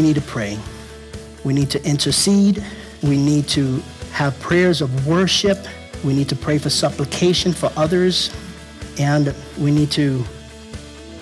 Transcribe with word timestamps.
We 0.00 0.06
need 0.06 0.14
to 0.14 0.22
pray. 0.22 0.58
We 1.44 1.52
need 1.52 1.68
to 1.72 1.84
intercede. 1.84 2.64
We 3.02 3.18
need 3.18 3.46
to 3.48 3.82
have 4.12 4.38
prayers 4.40 4.80
of 4.80 5.06
worship. 5.06 5.58
We 6.02 6.14
need 6.14 6.30
to 6.30 6.36
pray 6.36 6.56
for 6.56 6.70
supplication 6.70 7.52
for 7.52 7.70
others. 7.76 8.34
And 8.98 9.34
we 9.58 9.70
need 9.70 9.90
to 9.90 10.24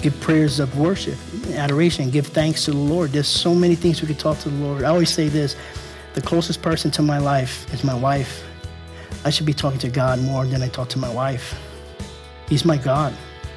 give 0.00 0.18
prayers 0.20 0.60
of 0.60 0.78
worship, 0.78 1.16
adoration, 1.54 2.10
give 2.10 2.28
thanks 2.28 2.66
to 2.66 2.70
the 2.70 2.76
Lord. 2.76 3.10
There's 3.10 3.26
so 3.26 3.52
many 3.52 3.74
things 3.74 4.00
we 4.00 4.06
could 4.06 4.20
talk 4.20 4.38
to 4.40 4.48
the 4.48 4.64
Lord. 4.64 4.84
I 4.84 4.90
always 4.90 5.10
say 5.10 5.26
this 5.26 5.56
the 6.14 6.20
closest 6.20 6.62
person 6.62 6.92
to 6.92 7.02
my 7.02 7.18
life 7.18 7.66
is 7.74 7.82
my 7.82 7.96
wife. 7.96 8.44
I 9.24 9.30
should 9.30 9.46
be 9.46 9.54
talking 9.54 9.80
to 9.80 9.88
God 9.88 10.20
more 10.20 10.46
than 10.46 10.62
I 10.62 10.68
talk 10.68 10.88
to 10.90 11.00
my 11.00 11.12
wife. 11.12 11.58
He's 12.48 12.64
my 12.64 12.76
God. 12.76 13.12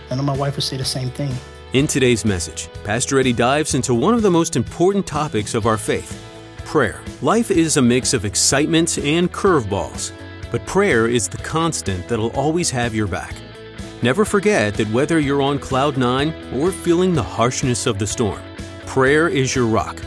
I 0.10 0.16
know 0.16 0.24
my 0.24 0.36
wife 0.36 0.56
would 0.56 0.64
say 0.64 0.78
the 0.78 0.86
same 0.86 1.12
thing. 1.12 1.32
In 1.74 1.88
today's 1.88 2.26
message, 2.26 2.68
Pastor 2.84 3.18
Eddie 3.18 3.32
dives 3.32 3.76
into 3.76 3.94
one 3.94 4.14
of 4.14 4.22
the 4.22 4.30
most 4.30 4.58
important 4.58 5.08
topics 5.08 5.54
of 5.54 5.66
our 5.66 5.78
faith 5.78 6.22
prayer. 6.66 7.00
Life 7.22 7.50
is 7.50 7.78
a 7.78 7.82
mix 7.82 8.14
of 8.14 8.26
excitement 8.26 8.98
and 8.98 9.32
curveballs, 9.32 10.12
but 10.52 10.66
prayer 10.66 11.08
is 11.08 11.30
the 11.30 11.38
constant 11.38 12.10
that'll 12.10 12.32
always 12.32 12.70
have 12.70 12.94
your 12.94 13.08
back. 13.08 13.34
Never 14.02 14.26
forget 14.26 14.74
that 14.74 14.90
whether 14.90 15.18
you're 15.18 15.42
on 15.42 15.60
cloud 15.60 15.96
nine 15.96 16.34
or 16.54 16.74
feeling 16.74 17.14
the 17.14 17.24
harshness 17.24 17.88
of 17.88 17.98
the 17.98 18.08
storm, 18.08 18.42
prayer 18.86 19.30
is 19.30 19.56
your 19.56 19.66
rock. 19.66 20.02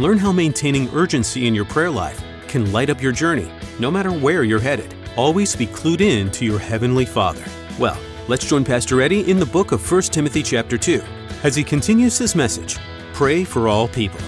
Learn 0.00 0.18
how 0.18 0.32
maintaining 0.32 0.88
urgency 0.88 1.46
in 1.46 1.54
your 1.54 1.64
prayer 1.64 1.90
life 1.90 2.20
can 2.48 2.72
light 2.72 2.90
up 2.90 3.00
your 3.00 3.12
journey, 3.12 3.48
no 3.78 3.88
matter 3.88 4.10
where 4.10 4.42
you're 4.42 4.58
headed. 4.58 4.96
Always 5.16 5.54
be 5.54 5.68
clued 5.68 6.00
in 6.00 6.28
to 6.32 6.44
your 6.44 6.58
Heavenly 6.58 7.04
Father. 7.04 7.44
Well, 7.78 7.98
Let's 8.28 8.44
join 8.44 8.62
Pastor 8.62 9.00
Eddie 9.00 9.30
in 9.30 9.38
the 9.38 9.46
book 9.46 9.72
of 9.72 9.90
1 9.90 10.02
Timothy 10.02 10.42
chapter 10.42 10.76
2 10.76 11.02
as 11.44 11.56
he 11.56 11.64
continues 11.64 12.18
his 12.18 12.34
message, 12.34 12.76
Pray 13.14 13.42
for 13.42 13.68
All 13.68 13.88
People. 13.88 14.20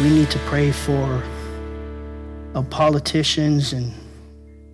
We 0.00 0.08
need 0.08 0.30
to 0.30 0.38
pray 0.46 0.72
for 0.72 1.22
our 2.54 2.64
politicians 2.64 3.74
and 3.74 3.92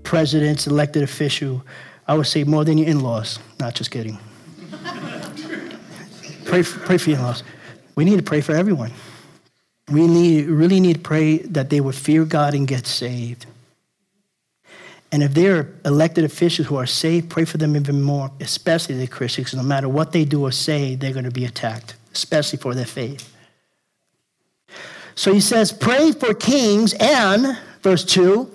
presidents, 0.05 0.67
elected 0.67 1.03
official, 1.03 1.63
I 2.09 2.15
would 2.15 2.27
say 2.27 2.43
more 2.45 2.65
than 2.65 2.79
your 2.79 2.89
in 2.89 3.01
laws. 3.01 3.39
Not 3.61 3.75
just 3.75 3.91
kidding. 3.91 4.19
pray, 6.47 6.63
for, 6.63 6.81
pray 6.81 6.99
for 6.99 7.11
your 7.11 7.19
in 7.19 7.25
laws. 7.25 7.43
We 7.95 8.05
need 8.05 8.17
to 8.17 8.23
pray 8.23 8.41
for 8.41 8.53
everyone. 8.53 8.93
We 9.91 10.07
need, 10.07 10.47
really 10.47 10.81
need 10.81 10.95
to 10.95 11.01
pray 11.01 11.39
that 11.39 11.71
they 11.71 11.81
would 11.81 11.95
fear 11.95 12.25
God 12.25 12.55
and 12.55 12.67
get 12.67 12.87
saved. 12.87 13.47
And 15.11 15.23
if 15.23 15.33
they're 15.33 15.73
elected 15.85 16.25
officials 16.25 16.69
who 16.69 16.77
are 16.77 16.87
saved, 16.87 17.31
pray 17.31 17.45
for 17.45 17.57
them 17.57 17.77
even 17.77 18.03
more, 18.03 18.31
especially 18.41 18.97
the 18.97 19.07
Christians. 19.07 19.55
No 19.55 19.63
matter 19.63 19.89
what 19.89 20.13
they 20.13 20.25
do 20.25 20.43
or 20.45 20.53
say, 20.53 20.95
they're 20.95 21.13
going 21.13 21.25
to 21.25 21.31
be 21.31 21.47
attacked, 21.47 21.95
especially 22.13 22.59
for 22.59 22.75
their 22.75 22.87
faith. 22.87 23.35
So 25.15 25.33
he 25.33 25.41
says, 25.41 25.73
pray 25.73 26.13
for 26.13 26.35
kings 26.35 26.95
and, 26.95 27.59
verse 27.83 28.05
2, 28.05 28.51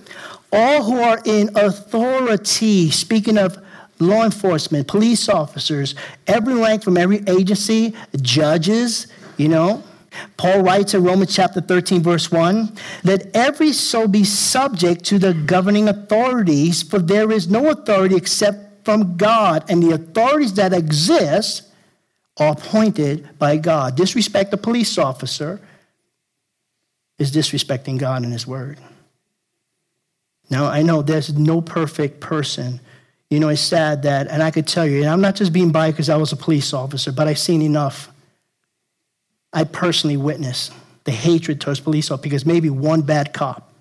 all 0.53 0.83
who 0.83 0.99
are 0.99 1.19
in 1.25 1.49
authority, 1.55 2.91
speaking 2.91 3.37
of 3.37 3.57
law 3.99 4.23
enforcement, 4.23 4.87
police 4.87 5.27
officers, 5.27 5.95
every 6.27 6.53
rank 6.53 6.83
from 6.83 6.95
every 6.95 7.23
agency, 7.27 7.93
judges, 8.21 9.07
you 9.37 9.49
know. 9.49 9.83
Paul 10.37 10.61
writes 10.61 10.93
in 10.93 11.03
Romans 11.03 11.35
chapter 11.35 11.59
13, 11.59 12.03
verse 12.03 12.31
1 12.31 12.71
Let 13.03 13.35
every 13.35 13.73
soul 13.73 14.07
be 14.07 14.23
subject 14.23 15.03
to 15.05 15.17
the 15.17 15.33
governing 15.33 15.89
authorities, 15.89 16.83
for 16.83 16.99
there 16.99 17.31
is 17.31 17.49
no 17.49 17.71
authority 17.71 18.15
except 18.15 18.85
from 18.85 19.17
God, 19.17 19.65
and 19.69 19.81
the 19.81 19.91
authorities 19.91 20.53
that 20.55 20.71
exist 20.71 21.63
are 22.37 22.51
appointed 22.51 23.27
by 23.39 23.57
God. 23.57 23.95
Disrespect 23.95 24.53
a 24.53 24.57
police 24.57 24.97
officer 24.97 25.61
is 27.17 27.31
disrespecting 27.31 27.97
God 27.97 28.23
and 28.23 28.31
His 28.31 28.45
word. 28.45 28.77
Now, 30.49 30.65
I 30.65 30.81
know 30.81 31.01
there's 31.01 31.33
no 31.33 31.61
perfect 31.61 32.19
person. 32.19 32.79
You 33.29 33.39
know, 33.39 33.49
it's 33.49 33.61
sad 33.61 34.03
that, 34.03 34.27
and 34.27 34.43
I 34.43 34.51
could 34.51 34.67
tell 34.67 34.85
you, 34.85 35.01
and 35.01 35.09
I'm 35.09 35.21
not 35.21 35.35
just 35.35 35.53
being 35.53 35.71
biased 35.71 35.95
because 35.95 36.09
I 36.09 36.17
was 36.17 36.31
a 36.31 36.37
police 36.37 36.73
officer, 36.73 37.11
but 37.11 37.27
I've 37.27 37.39
seen 37.39 37.61
enough. 37.61 38.11
I 39.51 39.63
personally 39.63 40.17
witnessed 40.17 40.73
the 41.05 41.11
hatred 41.11 41.59
towards 41.61 41.79
police 41.79 42.11
officers 42.11 42.23
because 42.23 42.45
maybe 42.45 42.69
one 42.69 43.01
bad 43.01 43.33
cop. 43.33 43.73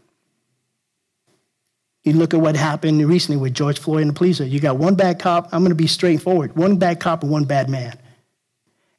You 2.05 2.15
look 2.15 2.35
at 2.35 2.41
what 2.41 2.57
happened 2.57 3.07
recently 3.07 3.41
with 3.41 3.55
George 3.55 3.79
Floyd 3.79 4.03
and 4.03 4.11
the 4.11 4.15
police. 4.15 4.41
You 4.41 4.59
got 4.59 4.77
one 4.77 4.97
bad 4.97 5.21
cop, 5.21 5.49
I'm 5.53 5.61
going 5.61 5.71
to 5.71 5.77
be 5.77 5.87
straightforward 5.87 6.57
one 6.57 6.77
bad 6.77 7.01
cop 7.01 7.23
and 7.23 7.31
one 7.31 7.45
bad 7.45 7.69
man. 7.69 7.97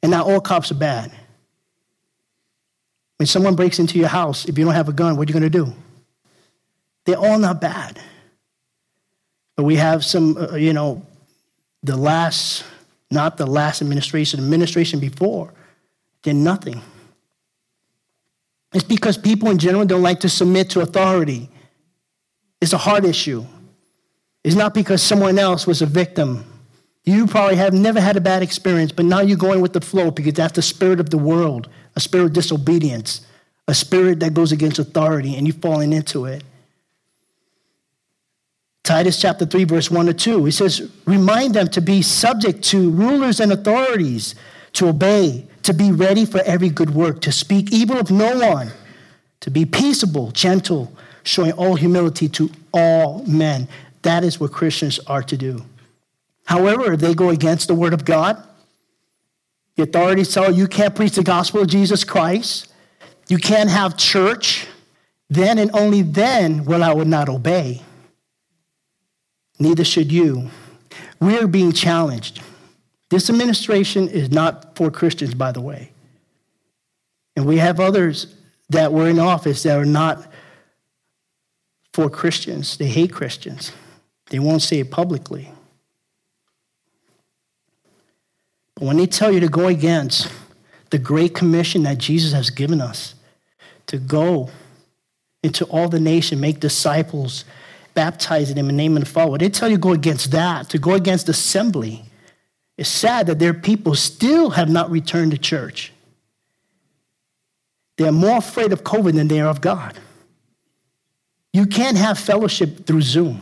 And 0.02 0.10
not 0.10 0.26
all 0.26 0.40
cops 0.40 0.70
are 0.70 0.76
bad. 0.76 1.12
When 3.18 3.26
someone 3.26 3.56
breaks 3.56 3.78
into 3.78 3.98
your 3.98 4.08
house, 4.08 4.46
if 4.46 4.58
you 4.58 4.64
don't 4.64 4.74
have 4.74 4.88
a 4.88 4.92
gun, 4.92 5.16
what 5.16 5.28
are 5.28 5.32
you 5.32 5.38
going 5.38 5.50
to 5.50 5.64
do? 5.64 5.72
They're 7.04 7.18
all 7.18 7.38
not 7.38 7.60
bad. 7.60 8.00
But 9.56 9.64
we 9.64 9.76
have 9.76 10.04
some, 10.04 10.36
uh, 10.36 10.56
you 10.56 10.72
know, 10.72 11.04
the 11.82 11.96
last, 11.96 12.64
not 13.10 13.36
the 13.36 13.46
last 13.46 13.82
administration, 13.82 14.40
administration 14.40 15.00
before, 15.00 15.52
did 16.22 16.36
nothing. 16.36 16.80
It's 18.72 18.84
because 18.84 19.16
people 19.16 19.50
in 19.50 19.58
general 19.58 19.84
don't 19.84 20.02
like 20.02 20.20
to 20.20 20.28
submit 20.28 20.70
to 20.70 20.80
authority. 20.80 21.48
It's 22.60 22.72
a 22.72 22.78
hard 22.78 23.04
issue. 23.04 23.44
It's 24.42 24.56
not 24.56 24.74
because 24.74 25.02
someone 25.02 25.38
else 25.38 25.66
was 25.66 25.80
a 25.80 25.86
victim. 25.86 26.44
You 27.04 27.26
probably 27.26 27.56
have 27.56 27.72
never 27.72 28.00
had 28.00 28.16
a 28.16 28.20
bad 28.20 28.42
experience, 28.42 28.90
but 28.90 29.04
now 29.04 29.20
you're 29.20 29.36
going 29.36 29.60
with 29.60 29.74
the 29.74 29.80
flow 29.80 30.10
because 30.10 30.34
that's 30.34 30.54
the 30.54 30.62
spirit 30.62 31.00
of 31.00 31.10
the 31.10 31.18
world, 31.18 31.68
a 31.94 32.00
spirit 32.00 32.26
of 32.26 32.32
disobedience, 32.32 33.26
a 33.68 33.74
spirit 33.74 34.20
that 34.20 34.34
goes 34.34 34.52
against 34.52 34.78
authority, 34.78 35.36
and 35.36 35.46
you're 35.46 35.56
falling 35.56 35.92
into 35.92 36.24
it. 36.24 36.42
Titus 38.84 39.18
chapter 39.18 39.46
3, 39.46 39.64
verse 39.64 39.90
1 39.90 40.06
to 40.06 40.14
2. 40.14 40.44
He 40.44 40.50
says, 40.50 40.90
Remind 41.06 41.54
them 41.54 41.68
to 41.68 41.80
be 41.80 42.02
subject 42.02 42.62
to 42.64 42.90
rulers 42.90 43.40
and 43.40 43.50
authorities, 43.50 44.34
to 44.74 44.88
obey, 44.88 45.46
to 45.62 45.72
be 45.72 45.90
ready 45.90 46.26
for 46.26 46.42
every 46.42 46.68
good 46.68 46.94
work, 46.94 47.22
to 47.22 47.32
speak 47.32 47.72
evil 47.72 47.96
of 47.98 48.10
no 48.10 48.36
one, 48.38 48.70
to 49.40 49.50
be 49.50 49.64
peaceable, 49.64 50.30
gentle, 50.32 50.92
showing 51.22 51.52
all 51.52 51.76
humility 51.76 52.28
to 52.28 52.50
all 52.74 53.24
men. 53.26 53.66
That 54.02 54.22
is 54.22 54.38
what 54.38 54.52
Christians 54.52 55.00
are 55.06 55.22
to 55.22 55.36
do. 55.38 55.64
However, 56.44 56.92
if 56.92 57.00
they 57.00 57.14
go 57.14 57.30
against 57.30 57.68
the 57.68 57.74
word 57.74 57.94
of 57.94 58.04
God, 58.04 58.36
the 59.76 59.84
authorities 59.84 60.32
tell 60.32 60.52
you 60.52 60.68
can't 60.68 60.94
preach 60.94 61.12
the 61.12 61.22
gospel 61.22 61.62
of 61.62 61.68
Jesus 61.68 62.04
Christ, 62.04 62.70
you 63.28 63.38
can't 63.38 63.70
have 63.70 63.96
church, 63.96 64.66
then 65.30 65.58
and 65.58 65.70
only 65.72 66.02
then 66.02 66.66
will 66.66 66.84
I 66.84 66.92
would 66.92 67.08
not 67.08 67.30
obey. 67.30 67.80
Neither 69.58 69.84
should 69.84 70.10
you. 70.10 70.50
We 71.20 71.38
are 71.38 71.46
being 71.46 71.72
challenged. 71.72 72.40
This 73.10 73.30
administration 73.30 74.08
is 74.08 74.30
not 74.30 74.76
for 74.76 74.90
Christians, 74.90 75.34
by 75.34 75.52
the 75.52 75.60
way. 75.60 75.92
And 77.36 77.46
we 77.46 77.58
have 77.58 77.80
others 77.80 78.34
that 78.70 78.92
were 78.92 79.08
in 79.08 79.18
office 79.18 79.62
that 79.62 79.78
are 79.78 79.84
not 79.84 80.26
for 81.92 82.10
Christians. 82.10 82.76
They 82.76 82.88
hate 82.88 83.12
Christians, 83.12 83.72
they 84.30 84.38
won't 84.38 84.62
say 84.62 84.80
it 84.80 84.90
publicly. 84.90 85.50
But 88.74 88.86
when 88.86 88.96
they 88.96 89.06
tell 89.06 89.30
you 89.30 89.38
to 89.40 89.48
go 89.48 89.68
against 89.68 90.32
the 90.90 90.98
great 90.98 91.34
commission 91.34 91.84
that 91.84 91.98
Jesus 91.98 92.32
has 92.32 92.50
given 92.50 92.80
us, 92.80 93.14
to 93.86 93.98
go 93.98 94.50
into 95.44 95.64
all 95.66 95.88
the 95.88 96.00
nation, 96.00 96.40
make 96.40 96.58
disciples, 96.58 97.44
baptizing 97.94 98.56
them 98.56 98.68
name 98.68 98.96
of 98.96 99.04
the 99.04 99.10
Father. 99.10 99.38
They 99.38 99.48
tell 99.48 99.68
you 99.68 99.76
to 99.76 99.80
go 99.80 99.92
against 99.92 100.32
that, 100.32 100.68
to 100.70 100.78
go 100.78 100.94
against 100.94 101.28
assembly. 101.28 102.04
It's 102.76 102.88
sad 102.88 103.28
that 103.28 103.38
their 103.38 103.54
people 103.54 103.94
still 103.94 104.50
have 104.50 104.68
not 104.68 104.90
returned 104.90 105.30
to 105.30 105.38
church. 105.38 105.92
They're 107.96 108.12
more 108.12 108.38
afraid 108.38 108.72
of 108.72 108.82
COVID 108.82 109.14
than 109.14 109.28
they 109.28 109.40
are 109.40 109.48
of 109.48 109.60
God. 109.60 109.98
You 111.52 111.66
can't 111.66 111.96
have 111.96 112.18
fellowship 112.18 112.84
through 112.84 113.02
Zoom. 113.02 113.40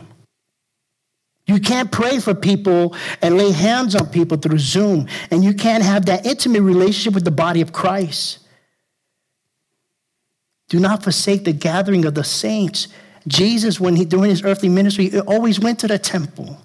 You 1.47 1.59
can't 1.59 1.91
pray 1.91 2.19
for 2.19 2.33
people 2.33 2.95
and 3.21 3.37
lay 3.37 3.51
hands 3.51 3.95
on 3.95 4.07
people 4.07 4.37
through 4.37 4.59
Zoom. 4.59 5.07
And 5.31 5.43
you 5.43 5.53
can't 5.53 5.83
have 5.83 6.05
that 6.05 6.25
intimate 6.25 6.61
relationship 6.61 7.15
with 7.15 7.25
the 7.25 7.31
body 7.31 7.61
of 7.61 7.73
Christ. 7.73 8.39
Do 10.69 10.79
not 10.79 11.03
forsake 11.03 11.43
the 11.43 11.53
gathering 11.53 12.05
of 12.05 12.15
the 12.15 12.23
saints. 12.23 12.87
Jesus, 13.27 13.79
when 13.79 13.95
he 13.95 14.05
during 14.05 14.29
his 14.29 14.43
earthly 14.43 14.69
ministry, 14.69 15.17
always 15.21 15.59
went 15.59 15.79
to 15.79 15.87
the 15.87 15.99
temple. 15.99 16.57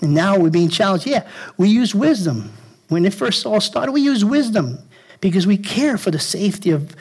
And 0.00 0.14
now 0.14 0.38
we're 0.38 0.50
being 0.50 0.68
challenged. 0.68 1.06
Yeah, 1.06 1.26
we 1.56 1.68
use 1.68 1.94
wisdom. 1.94 2.52
When 2.88 3.04
it 3.04 3.14
first 3.14 3.46
all 3.46 3.60
started, 3.60 3.92
we 3.92 4.00
use 4.00 4.24
wisdom 4.24 4.78
because 5.20 5.46
we 5.46 5.56
care 5.56 5.98
for 5.98 6.10
the 6.10 6.18
safety 6.18 6.70
of 6.70 6.94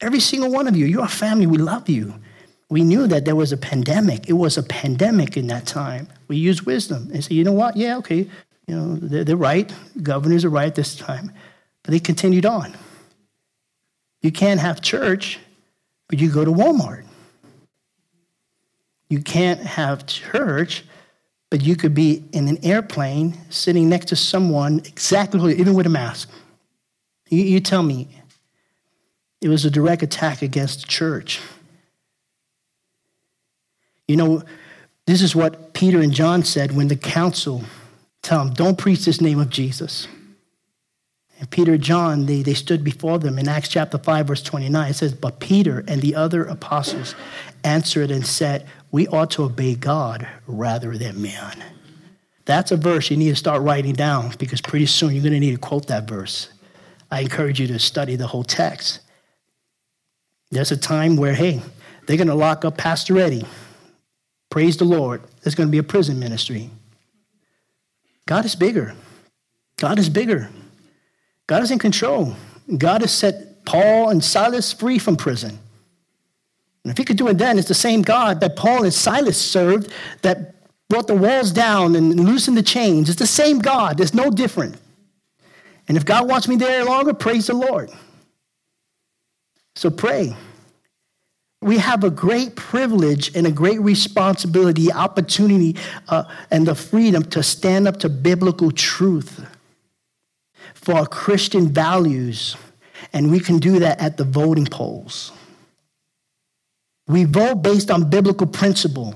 every 0.00 0.20
single 0.20 0.50
one 0.50 0.66
of 0.66 0.76
you. 0.76 0.86
You're 0.86 1.06
family. 1.06 1.46
We 1.46 1.58
love 1.58 1.88
you. 1.88 2.14
We 2.68 2.82
knew 2.82 3.06
that 3.06 3.24
there 3.24 3.36
was 3.36 3.52
a 3.52 3.56
pandemic. 3.56 4.28
It 4.28 4.32
was 4.32 4.58
a 4.58 4.62
pandemic 4.62 5.36
in 5.36 5.46
that 5.48 5.66
time. 5.66 6.08
We 6.26 6.36
used 6.36 6.62
wisdom 6.62 7.10
and 7.12 7.22
said, 7.22 7.32
you 7.32 7.44
know 7.44 7.52
what? 7.52 7.76
Yeah, 7.76 7.98
okay. 7.98 8.28
You 8.66 8.74
know, 8.74 8.96
they're, 8.96 9.22
they're 9.22 9.36
right. 9.36 9.72
Governors 10.02 10.44
are 10.44 10.50
right 10.50 10.74
this 10.74 10.96
time. 10.96 11.30
But 11.84 11.92
they 11.92 12.00
continued 12.00 12.44
on. 12.44 12.76
You 14.22 14.32
can't 14.32 14.58
have 14.58 14.80
church, 14.80 15.38
but 16.08 16.18
you 16.18 16.32
go 16.32 16.44
to 16.44 16.50
Walmart. 16.50 17.05
You 19.08 19.20
can't 19.20 19.60
have 19.60 20.06
church, 20.06 20.84
but 21.50 21.62
you 21.62 21.76
could 21.76 21.94
be 21.94 22.24
in 22.32 22.48
an 22.48 22.58
airplane 22.64 23.38
sitting 23.50 23.88
next 23.88 24.06
to 24.06 24.16
someone 24.16 24.80
exactly, 24.80 25.54
even 25.58 25.74
with 25.74 25.86
a 25.86 25.90
mask. 25.90 26.30
You, 27.28 27.42
you 27.42 27.60
tell 27.60 27.82
me, 27.82 28.08
it 29.40 29.48
was 29.48 29.64
a 29.64 29.70
direct 29.70 30.02
attack 30.02 30.42
against 30.42 30.82
the 30.82 30.86
church. 30.86 31.40
You 34.08 34.16
know, 34.16 34.42
this 35.06 35.22
is 35.22 35.36
what 35.36 35.72
Peter 35.72 36.00
and 36.00 36.12
John 36.12 36.42
said 36.42 36.72
when 36.72 36.88
the 36.88 36.96
council 36.96 37.64
tell 38.22 38.44
them, 38.44 38.54
don't 38.54 38.78
preach 38.78 39.04
this 39.04 39.20
name 39.20 39.38
of 39.38 39.50
Jesus. 39.50 40.08
And 41.38 41.50
Peter 41.50 41.74
and 41.74 41.82
John, 41.82 42.26
they, 42.26 42.42
they 42.42 42.54
stood 42.54 42.82
before 42.82 43.18
them 43.18 43.38
in 43.38 43.46
Acts 43.46 43.68
chapter 43.68 43.98
5, 43.98 44.26
verse 44.26 44.42
29. 44.42 44.90
It 44.90 44.94
says, 44.94 45.12
But 45.12 45.38
Peter 45.38 45.84
and 45.86 46.00
the 46.00 46.14
other 46.14 46.44
apostles 46.44 47.14
answered 47.62 48.10
and 48.10 48.26
said, 48.26 48.66
We 48.96 49.06
ought 49.08 49.32
to 49.32 49.44
obey 49.44 49.74
God 49.74 50.26
rather 50.46 50.96
than 50.96 51.20
man. 51.20 51.62
That's 52.46 52.70
a 52.70 52.78
verse 52.78 53.10
you 53.10 53.18
need 53.18 53.28
to 53.28 53.36
start 53.36 53.60
writing 53.60 53.92
down 53.92 54.32
because 54.38 54.62
pretty 54.62 54.86
soon 54.86 55.12
you're 55.12 55.22
going 55.22 55.34
to 55.34 55.38
need 55.38 55.50
to 55.50 55.58
quote 55.58 55.88
that 55.88 56.08
verse. 56.08 56.48
I 57.10 57.20
encourage 57.20 57.60
you 57.60 57.66
to 57.66 57.78
study 57.78 58.16
the 58.16 58.28
whole 58.28 58.42
text. 58.42 59.00
There's 60.50 60.72
a 60.72 60.78
time 60.78 61.16
where, 61.16 61.34
hey, 61.34 61.60
they're 62.06 62.16
going 62.16 62.28
to 62.28 62.34
lock 62.34 62.64
up 62.64 62.78
Pastor 62.78 63.18
Eddie. 63.18 63.44
Praise 64.48 64.78
the 64.78 64.86
Lord. 64.86 65.20
There's 65.42 65.54
going 65.54 65.68
to 65.68 65.72
be 65.72 65.76
a 65.76 65.82
prison 65.82 66.18
ministry. 66.18 66.70
God 68.24 68.46
is 68.46 68.54
bigger. 68.54 68.94
God 69.76 69.98
is 69.98 70.08
bigger. 70.08 70.48
God 71.46 71.62
is 71.62 71.70
in 71.70 71.78
control. 71.78 72.34
God 72.78 73.02
has 73.02 73.12
set 73.12 73.66
Paul 73.66 74.08
and 74.08 74.24
Silas 74.24 74.72
free 74.72 74.98
from 74.98 75.16
prison. 75.16 75.58
And 76.86 76.92
if 76.92 76.98
he 76.98 77.04
could 77.04 77.16
do 77.16 77.26
it 77.26 77.36
then, 77.36 77.58
it's 77.58 77.66
the 77.66 77.74
same 77.74 78.02
God 78.02 78.38
that 78.42 78.54
Paul 78.54 78.84
and 78.84 78.94
Silas 78.94 79.36
served 79.36 79.92
that 80.22 80.54
brought 80.88 81.08
the 81.08 81.16
walls 81.16 81.50
down 81.50 81.96
and 81.96 82.20
loosened 82.24 82.56
the 82.56 82.62
chains. 82.62 83.08
It's 83.08 83.18
the 83.18 83.26
same 83.26 83.58
God. 83.58 83.98
There's 83.98 84.14
no 84.14 84.30
different. 84.30 84.76
And 85.88 85.96
if 85.96 86.04
God 86.04 86.28
wants 86.28 86.46
me 86.46 86.54
there 86.54 86.82
any 86.82 86.88
longer, 86.88 87.12
praise 87.12 87.48
the 87.48 87.54
Lord. 87.54 87.90
So 89.74 89.90
pray. 89.90 90.36
We 91.60 91.78
have 91.78 92.04
a 92.04 92.10
great 92.10 92.54
privilege 92.54 93.34
and 93.34 93.48
a 93.48 93.50
great 93.50 93.80
responsibility, 93.80 94.92
opportunity, 94.92 95.74
uh, 96.06 96.22
and 96.52 96.68
the 96.68 96.76
freedom 96.76 97.24
to 97.30 97.42
stand 97.42 97.88
up 97.88 97.96
to 97.96 98.08
biblical 98.08 98.70
truth 98.70 99.44
for 100.74 100.94
our 100.94 101.06
Christian 101.06 101.68
values. 101.68 102.56
And 103.12 103.32
we 103.32 103.40
can 103.40 103.58
do 103.58 103.80
that 103.80 104.00
at 104.00 104.18
the 104.18 104.24
voting 104.24 104.66
polls. 104.66 105.32
We 107.08 107.24
vote 107.24 107.56
based 107.56 107.90
on 107.90 108.10
biblical 108.10 108.46
principle. 108.46 109.14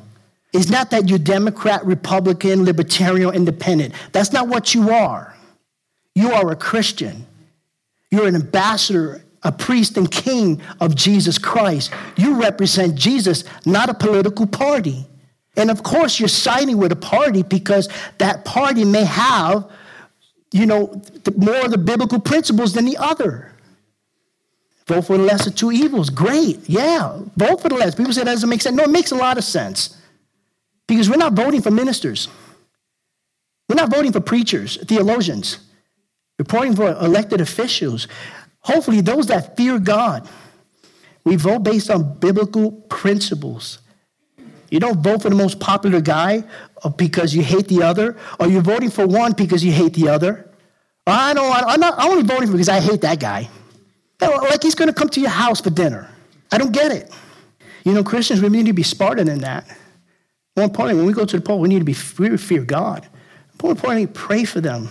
It's 0.53 0.69
not 0.69 0.91
that 0.91 1.09
you're 1.09 1.19
Democrat, 1.19 1.85
Republican, 1.85 2.65
Libertarian, 2.65 3.35
Independent. 3.35 3.95
That's 4.13 4.33
not 4.33 4.49
what 4.49 4.75
you 4.75 4.91
are. 4.91 5.35
You 6.15 6.33
are 6.33 6.51
a 6.51 6.57
Christian. 6.57 7.27
You're 8.11 8.27
an 8.27 8.35
ambassador, 8.35 9.25
a 9.43 9.53
priest, 9.53 9.97
and 9.97 10.11
king 10.11 10.61
of 10.81 10.95
Jesus 10.95 11.39
Christ. 11.39 11.93
You 12.17 12.41
represent 12.41 12.97
Jesus, 12.97 13.45
not 13.65 13.89
a 13.89 13.95
political 13.95 14.47
party. 14.47 15.07
And 15.57 15.71
of 15.71 15.83
course, 15.83 16.19
you're 16.19 16.29
siding 16.29 16.79
with 16.79 16.93
a 16.93 16.97
party 16.97 17.43
because 17.43 17.89
that 18.19 18.45
party 18.45 18.85
may 18.85 19.05
have, 19.05 19.71
you 20.53 20.67
know, 20.67 21.03
more 21.37 21.65
of 21.65 21.71
the 21.71 21.79
biblical 21.79 22.21
principles 22.21 22.73
than 22.73 22.85
the 22.85 22.97
other. 22.97 23.50
Vote 24.91 25.07
for 25.07 25.19
the 25.19 25.23
lesser 25.23 25.53
two 25.53 25.71
evils. 25.71 26.11
Great. 26.11 26.69
Yeah. 26.69 27.21
Vote 27.37 27.63
for 27.63 27.69
the 27.69 27.77
less. 27.77 27.95
People 27.95 28.13
say 28.13 28.25
that 28.25 28.33
doesn't 28.33 28.49
make 28.49 28.61
sense. 28.61 28.75
No, 28.75 28.83
it 28.83 28.91
makes 28.91 29.13
a 29.13 29.15
lot 29.15 29.39
of 29.39 29.45
sense. 29.45 29.97
Because 30.89 31.09
we're 31.09 31.15
not 31.15 31.35
voting 31.35 31.63
for 31.63 31.71
ministers. 31.71 32.27
We're 33.69 33.77
not 33.77 33.89
voting 33.89 34.11
for 34.11 34.21
preachers, 34.21 34.79
theologians. 34.79 35.59
We're 36.37 36.47
voting 36.47 36.75
for 36.75 36.91
elected 36.91 37.41
officials. 37.41 38.09
Hopefully, 38.63 39.01
those 39.01 39.29
that 39.29 39.57
fear 39.57 39.79
God. 39.79 40.29
We 41.23 41.37
vote 41.37 41.61
based 41.61 41.89
on 41.89 42.19
biblical 42.19 42.73
principles. 42.73 43.79
You 44.71 44.81
don't 44.81 45.05
vote 45.05 45.23
for 45.23 45.31
the 45.31 45.37
most 45.37 45.61
popular 45.61 46.01
guy 46.01 46.43
uh, 46.83 46.89
because 46.89 47.33
you 47.33 47.45
hate 47.45 47.69
the 47.69 47.85
other, 47.85 48.17
or 48.41 48.49
you're 48.49 48.61
voting 48.61 48.91
for 48.91 49.07
one 49.07 49.35
because 49.35 49.63
you 49.63 49.71
hate 49.71 49.95
the 49.95 50.09
other. 50.09 50.51
I 51.07 51.33
don't. 51.33 51.49
I'm 51.49 51.79
not. 51.79 51.95
I'm 51.97 52.11
only 52.11 52.25
voting 52.25 52.51
because 52.51 52.69
I 52.69 52.81
hate 52.81 53.03
that 53.03 53.21
guy. 53.21 53.49
Like 54.21 54.63
he's 54.63 54.75
going 54.75 54.89
to 54.89 54.95
come 54.95 55.09
to 55.11 55.21
your 55.21 55.31
house 55.31 55.61
for 55.61 55.71
dinner. 55.71 56.11
I 56.53 56.59
don't 56.59 56.73
get 56.73 56.93
it. 56.93 57.11
You 57.85 57.93
know, 57.93 58.05
Christians, 58.05 58.43
we 58.43 58.49
need 58.49 58.67
to 58.67 58.73
be 58.73 58.83
smarter 58.83 59.25
than 59.25 59.39
that. 59.41 59.67
More 60.57 60.65
importantly, 60.65 60.97
when 60.97 61.07
we 61.07 61.13
go 61.13 61.25
to 61.25 61.37
the 61.37 61.43
poll, 61.43 61.61
we 61.61 61.69
need 61.69 61.79
to 61.79 61.85
be 61.85 61.93
fear, 61.93 62.37
fear 62.37 62.63
God. 62.63 63.09
More 63.63 63.73
importantly, 63.73 64.07
pray 64.07 64.45
for 64.45 64.61
them. 64.61 64.89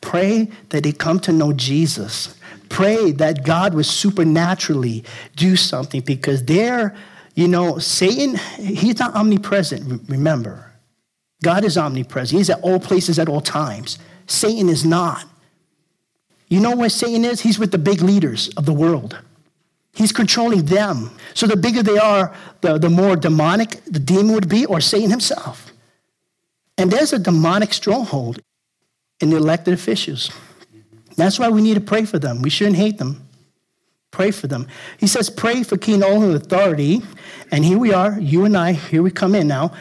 Pray 0.00 0.50
that 0.68 0.82
they 0.82 0.92
come 0.92 1.20
to 1.20 1.32
know 1.32 1.52
Jesus. 1.52 2.34
Pray 2.68 3.12
that 3.12 3.44
God 3.44 3.74
would 3.74 3.86
supernaturally 3.86 5.04
do 5.36 5.56
something 5.56 6.02
because 6.02 6.44
they're, 6.44 6.94
you 7.34 7.48
know, 7.48 7.78
Satan, 7.78 8.36
he's 8.56 8.98
not 8.98 9.14
omnipresent, 9.14 10.08
remember. 10.08 10.72
God 11.42 11.64
is 11.64 11.78
omnipresent. 11.78 12.36
He's 12.36 12.50
at 12.50 12.60
all 12.62 12.80
places 12.80 13.18
at 13.18 13.28
all 13.28 13.40
times. 13.40 13.98
Satan 14.26 14.68
is 14.68 14.84
not. 14.84 15.24
You 16.48 16.60
know 16.60 16.74
where 16.74 16.88
Satan 16.88 17.24
is? 17.24 17.40
He's 17.40 17.58
with 17.58 17.72
the 17.72 17.78
big 17.78 18.00
leaders 18.00 18.48
of 18.56 18.64
the 18.64 18.72
world. 18.72 19.18
He's 19.92 20.12
controlling 20.12 20.64
them. 20.66 21.10
So 21.34 21.46
the 21.46 21.56
bigger 21.56 21.82
they 21.82 21.98
are, 21.98 22.34
the, 22.60 22.78
the 22.78 22.88
more 22.88 23.16
demonic 23.16 23.82
the 23.84 23.98
demon 23.98 24.32
would 24.34 24.48
be, 24.48 24.64
or 24.64 24.80
Satan 24.80 25.10
himself. 25.10 25.72
And 26.76 26.90
there's 26.90 27.12
a 27.12 27.18
demonic 27.18 27.72
stronghold 27.72 28.40
in 29.20 29.30
the 29.30 29.36
elected 29.36 29.74
officials. 29.74 30.30
That's 31.16 31.38
why 31.38 31.48
we 31.48 31.60
need 31.60 31.74
to 31.74 31.80
pray 31.80 32.04
for 32.04 32.18
them. 32.18 32.42
We 32.42 32.50
shouldn't 32.50 32.76
hate 32.76 32.98
them. 32.98 33.28
Pray 34.10 34.30
for 34.30 34.46
them. 34.46 34.68
He 34.98 35.06
says, 35.06 35.28
pray 35.28 35.64
for 35.64 35.76
King 35.76 36.02
Olin 36.02 36.34
authority. 36.34 37.02
And 37.50 37.64
here 37.64 37.78
we 37.78 37.92
are, 37.92 38.18
you 38.18 38.44
and 38.44 38.56
I, 38.56 38.72
here 38.72 39.02
we 39.02 39.10
come 39.10 39.34
in 39.34 39.48
now, 39.48 39.72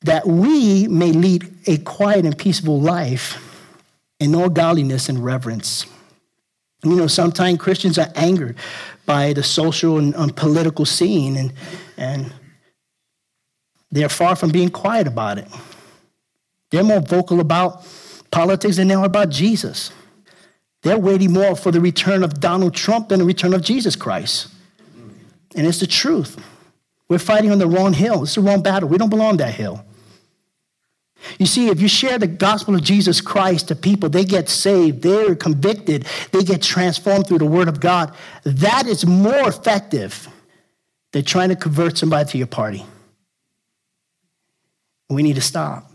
that 0.00 0.26
we 0.26 0.88
may 0.88 1.12
lead 1.12 1.54
a 1.66 1.76
quiet 1.78 2.24
and 2.24 2.36
peaceful 2.36 2.80
life 2.80 3.53
in 4.20 4.34
all 4.34 4.48
godliness 4.48 5.08
and 5.08 5.24
reverence. 5.24 5.86
You 6.82 6.96
know, 6.96 7.06
sometimes 7.06 7.58
Christians 7.58 7.98
are 7.98 8.12
angered 8.14 8.56
by 9.06 9.32
the 9.32 9.42
social 9.42 9.98
and, 9.98 10.14
and 10.14 10.34
political 10.36 10.84
scene, 10.84 11.36
and, 11.36 11.52
and 11.96 12.32
they're 13.90 14.08
far 14.08 14.36
from 14.36 14.50
being 14.50 14.70
quiet 14.70 15.06
about 15.06 15.38
it. 15.38 15.48
They're 16.70 16.84
more 16.84 17.00
vocal 17.00 17.40
about 17.40 17.86
politics 18.30 18.76
than 18.76 18.88
they 18.88 18.94
are 18.94 19.04
about 19.04 19.30
Jesus. 19.30 19.92
They're 20.82 20.98
waiting 20.98 21.32
more 21.32 21.56
for 21.56 21.70
the 21.70 21.80
return 21.80 22.22
of 22.22 22.40
Donald 22.40 22.74
Trump 22.74 23.08
than 23.08 23.20
the 23.20 23.24
return 23.24 23.54
of 23.54 23.62
Jesus 23.62 23.96
Christ. 23.96 24.48
And 25.56 25.66
it's 25.66 25.80
the 25.80 25.86
truth. 25.86 26.36
We're 27.08 27.18
fighting 27.18 27.50
on 27.50 27.58
the 27.58 27.66
wrong 27.66 27.92
hill. 27.92 28.24
It's 28.24 28.34
the 28.34 28.40
wrong 28.40 28.62
battle. 28.62 28.88
We 28.88 28.98
don't 28.98 29.08
belong 29.08 29.28
on 29.28 29.36
that 29.38 29.54
hill. 29.54 29.84
You 31.38 31.46
see, 31.46 31.68
if 31.68 31.80
you 31.80 31.88
share 31.88 32.18
the 32.18 32.26
gospel 32.26 32.74
of 32.74 32.82
Jesus 32.82 33.20
Christ 33.20 33.68
to 33.68 33.76
people, 33.76 34.08
they 34.08 34.24
get 34.24 34.48
saved, 34.48 35.02
they're 35.02 35.34
convicted, 35.34 36.06
they 36.32 36.42
get 36.42 36.62
transformed 36.62 37.26
through 37.26 37.38
the 37.38 37.46
word 37.46 37.68
of 37.68 37.80
God. 37.80 38.14
That 38.44 38.86
is 38.86 39.06
more 39.06 39.48
effective 39.48 40.28
than 41.12 41.24
trying 41.24 41.48
to 41.50 41.56
convert 41.56 41.96
somebody 41.98 42.30
to 42.30 42.38
your 42.38 42.46
party. 42.46 42.84
We 45.08 45.22
need 45.22 45.36
to 45.36 45.42
stop. 45.42 45.90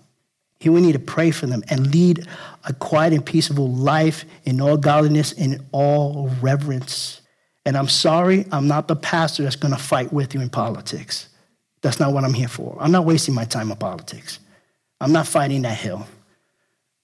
We 0.63 0.81
need 0.81 0.93
to 0.93 1.00
pray 1.00 1.31
for 1.31 1.45
them 1.45 1.63
and 1.69 1.91
lead 1.93 2.27
a 2.65 2.74
quiet 2.74 3.13
and 3.13 3.25
peaceable 3.25 3.71
life 3.71 4.25
in 4.43 4.59
all 4.59 4.77
godliness 4.77 5.31
and 5.33 5.63
all 5.71 6.29
reverence. 6.41 7.21
And 7.65 7.77
I'm 7.77 7.88
sorry, 7.88 8.45
I'm 8.51 8.67
not 8.67 8.88
the 8.88 8.95
pastor 8.95 9.43
that's 9.43 9.55
going 9.55 9.74
to 9.74 9.79
fight 9.79 10.12
with 10.12 10.33
you 10.33 10.41
in 10.41 10.50
politics. 10.50 11.29
That's 11.81 12.00
not 12.00 12.13
what 12.13 12.25
I'm 12.25 12.33
here 12.33 12.48
for. 12.50 12.77
I'm 12.79 12.91
not 12.91 13.05
wasting 13.05 13.33
my 13.33 13.45
time 13.45 13.71
on 13.71 13.77
politics. 13.77 14.39
I'm 15.01 15.12
not 15.12 15.27
fighting 15.27 15.62
that 15.63 15.77
hill, 15.77 16.06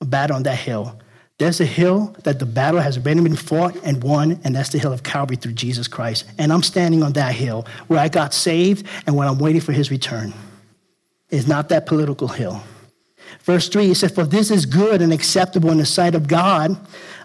a 0.01 0.05
battle 0.05 0.35
on 0.35 0.43
that 0.43 0.57
hill. 0.57 0.99
There's 1.37 1.59
a 1.59 1.65
hill 1.65 2.15
that 2.23 2.39
the 2.39 2.45
battle 2.45 2.79
has 2.79 2.97
already 2.97 3.19
been 3.19 3.35
fought 3.35 3.75
and 3.83 4.01
won, 4.01 4.39
and 4.43 4.55
that's 4.55 4.69
the 4.69 4.79
hill 4.79 4.93
of 4.93 5.03
Calvary 5.03 5.35
through 5.35 5.53
Jesus 5.53 5.87
Christ. 5.87 6.25
And 6.37 6.51
I'm 6.51 6.63
standing 6.63 7.03
on 7.03 7.13
that 7.13 7.33
hill 7.33 7.67
where 7.87 7.99
I 7.99 8.07
got 8.07 8.33
saved 8.33 8.87
and 9.05 9.15
when 9.15 9.27
I'm 9.27 9.37
waiting 9.37 9.61
for 9.61 9.73
his 9.73 9.91
return. 9.91 10.33
It's 11.29 11.47
not 11.47 11.69
that 11.69 11.85
political 11.85 12.29
hill. 12.29 12.63
Verse 13.41 13.67
3 13.67 13.87
he 13.87 13.93
says, 13.93 14.11
For 14.11 14.23
this 14.23 14.49
is 14.49 14.65
good 14.65 15.01
and 15.01 15.11
acceptable 15.11 15.71
in 15.71 15.77
the 15.77 15.85
sight 15.85 16.15
of 16.15 16.27
God, 16.27 16.77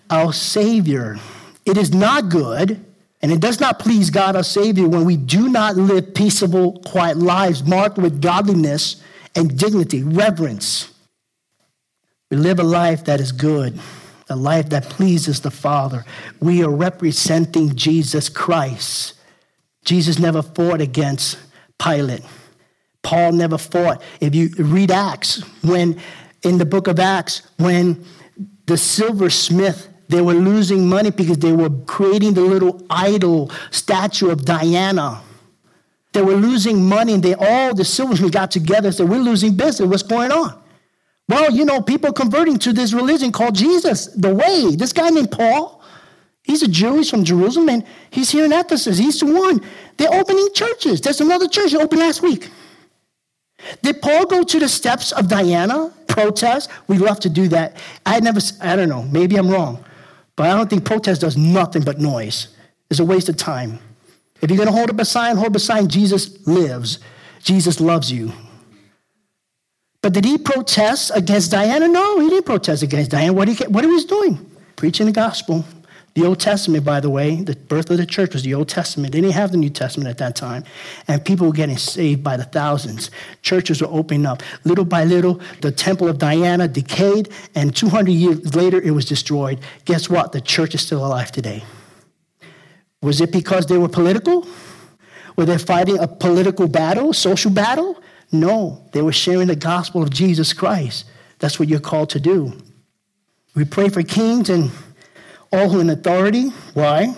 our 0.08 0.32
Savior. 0.32 1.18
It 1.64 1.76
is 1.76 1.94
not 1.94 2.30
good, 2.30 2.84
and 3.22 3.30
it 3.30 3.38
does 3.40 3.60
not 3.60 3.78
please 3.78 4.10
God, 4.10 4.34
our 4.34 4.42
Savior, 4.42 4.88
when 4.88 5.04
we 5.04 5.16
do 5.16 5.48
not 5.48 5.76
live 5.76 6.14
peaceable, 6.14 6.80
quiet 6.80 7.16
lives 7.16 7.64
marked 7.64 7.98
with 7.98 8.20
godliness 8.20 9.02
and 9.34 9.58
dignity, 9.58 10.02
reverence. 10.02 10.92
We 12.30 12.36
live 12.36 12.60
a 12.60 12.64
life 12.64 13.04
that 13.04 13.20
is 13.20 13.32
good 13.32 13.78
a 14.30 14.36
life 14.36 14.70
that 14.70 14.84
pleases 14.84 15.40
the 15.40 15.50
Father. 15.50 16.04
We 16.40 16.62
are 16.62 16.70
representing 16.70 17.74
Jesus 17.74 18.28
Christ. 18.28 19.14
Jesus 19.84 20.18
never 20.18 20.40
fought 20.40 20.80
against 20.80 21.36
Pilate. 21.82 22.22
Paul 23.02 23.32
never 23.32 23.58
fought. 23.58 24.02
If 24.20 24.34
you 24.34 24.50
read 24.56 24.90
Acts, 24.90 25.42
when 25.62 26.00
in 26.42 26.58
the 26.58 26.64
book 26.64 26.86
of 26.86 27.00
Acts, 27.00 27.42
when 27.58 28.04
the 28.66 28.76
silversmith, 28.76 29.88
they 30.08 30.20
were 30.20 30.34
losing 30.34 30.88
money 30.88 31.10
because 31.10 31.38
they 31.38 31.52
were 31.52 31.70
creating 31.86 32.34
the 32.34 32.42
little 32.42 32.84
idol 32.88 33.50
statue 33.70 34.30
of 34.30 34.44
Diana. 34.44 35.22
They 36.12 36.22
were 36.22 36.34
losing 36.34 36.88
money, 36.88 37.14
and 37.14 37.22
they 37.22 37.34
all 37.34 37.74
the 37.74 37.84
silversmiths 37.84 38.32
got 38.32 38.50
together 38.50 38.88
and 38.88 38.94
said, 38.94 39.08
We're 39.08 39.18
losing 39.18 39.56
business. 39.56 39.88
What's 39.88 40.02
going 40.02 40.32
on? 40.32 40.60
Well, 41.28 41.52
you 41.52 41.64
know, 41.64 41.80
people 41.80 42.12
converting 42.12 42.58
to 42.58 42.72
this 42.72 42.92
religion 42.92 43.30
called 43.30 43.54
Jesus, 43.54 44.06
the 44.06 44.34
way. 44.34 44.74
This 44.74 44.92
guy 44.92 45.10
named 45.10 45.30
Paul, 45.30 45.80
he's 46.42 46.64
a 46.64 46.68
Jew, 46.68 46.96
he's 46.96 47.08
from 47.08 47.22
Jerusalem, 47.22 47.68
and 47.68 47.84
he's 48.10 48.30
here 48.30 48.44
in 48.44 48.52
Ephesus. 48.52 48.98
He's 48.98 49.20
the 49.20 49.26
one. 49.26 49.64
They're 49.96 50.12
opening 50.12 50.48
churches. 50.54 51.00
There's 51.00 51.20
another 51.20 51.46
church 51.46 51.70
that 51.70 51.80
opened 51.80 52.00
last 52.00 52.22
week. 52.22 52.50
Did 53.82 54.02
Paul 54.02 54.26
go 54.26 54.42
to 54.42 54.58
the 54.58 54.68
steps 54.68 55.12
of 55.12 55.28
Diana, 55.28 55.92
protest? 56.08 56.68
We 56.88 56.98
love 56.98 57.20
to 57.20 57.30
do 57.30 57.46
that. 57.48 57.76
I 58.04 58.18
never, 58.18 58.40
I 58.60 58.74
don't 58.74 58.88
know, 58.88 59.04
maybe 59.04 59.36
I'm 59.36 59.48
wrong, 59.48 59.84
but 60.34 60.48
I 60.48 60.56
don't 60.56 60.68
think 60.68 60.84
protest 60.84 61.20
does 61.20 61.36
nothing 61.36 61.82
but 61.82 62.00
noise. 62.00 62.48
It's 62.90 62.98
a 62.98 63.04
waste 63.04 63.28
of 63.28 63.36
time. 63.36 63.78
If 64.40 64.50
you're 64.50 64.56
going 64.56 64.68
to 64.68 64.74
hold 64.74 64.90
up 64.90 64.98
a 64.98 65.04
sign, 65.04 65.36
hold 65.36 65.48
up 65.48 65.56
a 65.56 65.60
sign, 65.60 65.88
Jesus 65.88 66.46
lives. 66.46 66.98
Jesus 67.42 67.80
loves 67.80 68.10
you. 68.10 68.32
But 70.02 70.14
did 70.14 70.24
he 70.24 70.38
protest 70.38 71.10
against 71.14 71.50
Diana? 71.50 71.86
No, 71.88 72.20
he 72.20 72.30
didn't 72.30 72.46
protest 72.46 72.82
against 72.82 73.10
Diana. 73.10 73.32
What, 73.32 73.48
he, 73.48 73.64
what 73.64 73.84
he 73.84 73.90
was 73.90 74.04
doing? 74.04 74.50
Preaching 74.76 75.06
the 75.06 75.12
gospel. 75.12 75.64
The 76.14 76.24
Old 76.24 76.40
Testament, 76.40 76.84
by 76.84 76.98
the 76.98 77.10
way, 77.10 77.36
the 77.36 77.54
birth 77.54 77.88
of 77.90 77.98
the 77.98 78.06
church 78.06 78.32
was 78.32 78.42
the 78.42 78.54
Old 78.54 78.68
Testament. 78.68 79.12
They 79.12 79.20
didn't 79.20 79.34
have 79.34 79.52
the 79.52 79.58
New 79.58 79.70
Testament 79.70 80.10
at 80.10 80.18
that 80.18 80.34
time. 80.34 80.64
And 81.06 81.24
people 81.24 81.46
were 81.46 81.52
getting 81.52 81.76
saved 81.76 82.24
by 82.24 82.36
the 82.36 82.44
thousands. 82.44 83.10
Churches 83.42 83.80
were 83.80 83.88
opening 83.88 84.26
up. 84.26 84.42
Little 84.64 84.84
by 84.84 85.04
little, 85.04 85.40
the 85.60 85.70
temple 85.70 86.08
of 86.08 86.18
Diana 86.18 86.66
decayed, 86.66 87.28
and 87.54 87.76
200 87.76 88.10
years 88.10 88.54
later, 88.56 88.80
it 88.80 88.90
was 88.90 89.04
destroyed. 89.04 89.60
Guess 89.84 90.10
what? 90.10 90.32
The 90.32 90.40
church 90.40 90.74
is 90.74 90.80
still 90.80 91.06
alive 91.06 91.30
today. 91.30 91.62
Was 93.02 93.20
it 93.20 93.32
because 93.32 93.66
they 93.66 93.78
were 93.78 93.88
political? 93.88 94.46
Were 95.36 95.46
they 95.46 95.58
fighting 95.58 95.98
a 95.98 96.06
political 96.06 96.68
battle, 96.68 97.12
social 97.12 97.50
battle? 97.50 98.02
No, 98.30 98.86
they 98.92 99.02
were 99.02 99.12
sharing 99.12 99.48
the 99.48 99.56
gospel 99.56 100.02
of 100.02 100.10
Jesus 100.10 100.52
Christ. 100.52 101.06
That's 101.38 101.58
what 101.58 101.68
you're 101.68 101.80
called 101.80 102.10
to 102.10 102.20
do. 102.20 102.52
We 103.54 103.64
pray 103.64 103.88
for 103.88 104.02
kings 104.02 104.50
and 104.50 104.70
all 105.50 105.70
who 105.70 105.78
are 105.78 105.80
in 105.80 105.90
authority. 105.90 106.50
Why? 106.74 107.16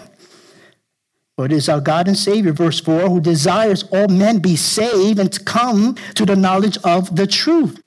For 1.37 1.47
it 1.47 1.53
is 1.53 1.69
our 1.69 1.81
God 1.81 2.07
and 2.07 2.17
Savior, 2.17 2.53
verse 2.53 2.81
4, 2.81 3.09
who 3.09 3.21
desires 3.21 3.83
all 3.91 4.09
men 4.09 4.39
be 4.39 4.55
saved 4.55 5.19
and 5.19 5.33
to 5.33 5.43
come 5.43 5.97
to 6.15 6.25
the 6.25 6.37
knowledge 6.37 6.79
of 6.85 7.17
the 7.17 7.27
truth. 7.27 7.82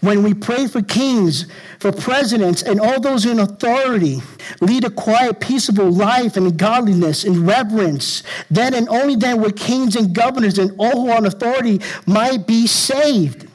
When 0.00 0.22
we 0.22 0.34
pray 0.34 0.66
for 0.66 0.82
kings, 0.82 1.46
for 1.80 1.92
presidents, 1.92 2.62
and 2.62 2.80
all 2.80 3.00
those 3.00 3.26
in 3.26 3.40
authority, 3.40 4.22
lead 4.60 4.84
a 4.84 4.90
quiet, 4.90 5.40
peaceable 5.40 5.90
life 5.90 6.36
in 6.36 6.56
godliness 6.56 7.24
and 7.24 7.46
reverence, 7.46 8.22
then 8.50 8.74
and 8.74 8.88
only 8.88 9.16
then 9.16 9.40
will 9.40 9.52
kings 9.52 9.96
and 9.96 10.14
governors 10.14 10.58
and 10.58 10.74
all 10.78 11.02
who 11.02 11.10
are 11.10 11.18
in 11.18 11.26
authority 11.26 11.80
might 12.06 12.46
be 12.46 12.66
saved. 12.66 13.48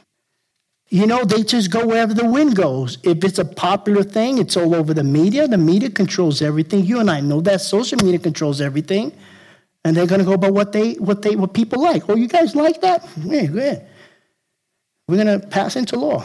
You 0.88 1.06
know, 1.06 1.24
they 1.24 1.42
just 1.42 1.70
go 1.70 1.86
wherever 1.86 2.12
the 2.12 2.26
wind 2.26 2.54
goes. 2.54 2.98
If 3.02 3.24
it's 3.24 3.38
a 3.38 3.46
popular 3.46 4.02
thing, 4.02 4.36
it's 4.36 4.58
all 4.58 4.74
over 4.74 4.92
the 4.92 5.02
media. 5.02 5.48
The 5.48 5.56
media 5.56 5.88
controls 5.88 6.42
everything. 6.42 6.84
You 6.84 7.00
and 7.00 7.10
I 7.10 7.20
know 7.20 7.40
that 7.40 7.62
social 7.62 7.96
media 8.04 8.18
controls 8.18 8.60
everything. 8.60 9.12
And 9.86 9.96
they're 9.96 10.06
to 10.06 10.22
go 10.22 10.36
by 10.36 10.50
what 10.50 10.72
they, 10.72 10.92
what 10.94 11.22
they, 11.22 11.34
what 11.34 11.54
people 11.54 11.82
like. 11.82 12.10
Oh, 12.10 12.14
you 12.14 12.28
guys 12.28 12.54
like 12.54 12.82
that? 12.82 13.08
Yeah, 13.24 13.46
good. 13.46 13.86
We're 15.08 15.22
going 15.22 15.40
to 15.40 15.46
pass 15.46 15.76
into 15.76 15.96
law. 15.96 16.24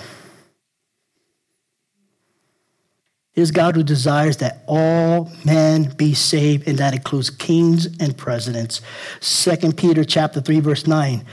It 3.36 3.42
is 3.42 3.52
God 3.52 3.76
who 3.76 3.84
desires 3.84 4.38
that 4.38 4.64
all 4.66 5.32
men 5.46 5.94
be 5.96 6.16
saved, 6.16 6.68
and 6.68 6.78
that 6.80 6.96
includes 6.96 7.30
kings 7.30 7.86
and 8.00 8.18
presidents. 8.18 8.82
2 9.22 9.74
Peter 9.74 10.04
chapter 10.04 10.42
3, 10.42 10.60
verse 10.60 10.88
9. 10.88 11.24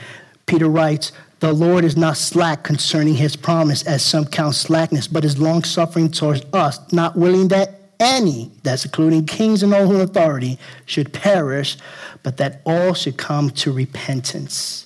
Peter 0.45 0.69
writes, 0.69 1.13
The 1.41 1.55
Lord 1.55 1.83
is 1.83 1.97
not 1.97 2.19
slack 2.19 2.63
concerning 2.63 3.15
his 3.15 3.37
promise, 3.37 3.83
as 3.87 4.05
some 4.05 4.27
count 4.27 4.55
slackness, 4.55 5.09
but 5.09 5.25
is 5.25 5.39
long 5.39 5.65
suffering 5.65 6.11
towards 6.11 6.43
us, 6.53 6.93
not 6.93 7.17
willing 7.17 7.49
that 7.49 7.81
any, 7.99 8.51
that's 8.63 8.85
including 8.85 9.25
kings 9.25 9.63
and 9.63 9.73
all 9.73 9.87
who 9.87 10.01
authority, 10.01 10.59
should 10.85 11.11
perish, 11.11 11.79
but 12.23 12.37
that 12.37 12.61
all 12.67 12.93
should 12.93 13.17
come 13.17 13.49
to 13.51 13.73
repentance. 13.73 14.85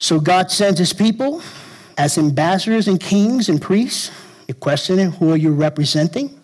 So 0.00 0.18
God 0.18 0.50
sends 0.50 0.80
his 0.80 0.92
people 0.92 1.40
as 1.98 2.18
ambassadors 2.18 2.88
and 2.88 3.00
kings 3.00 3.48
and 3.48 3.60
priests, 3.60 4.10
you're 4.48 4.54
questioning 4.54 5.10
who 5.12 5.30
are 5.32 5.36
you 5.36 5.52
representing? 5.52 6.38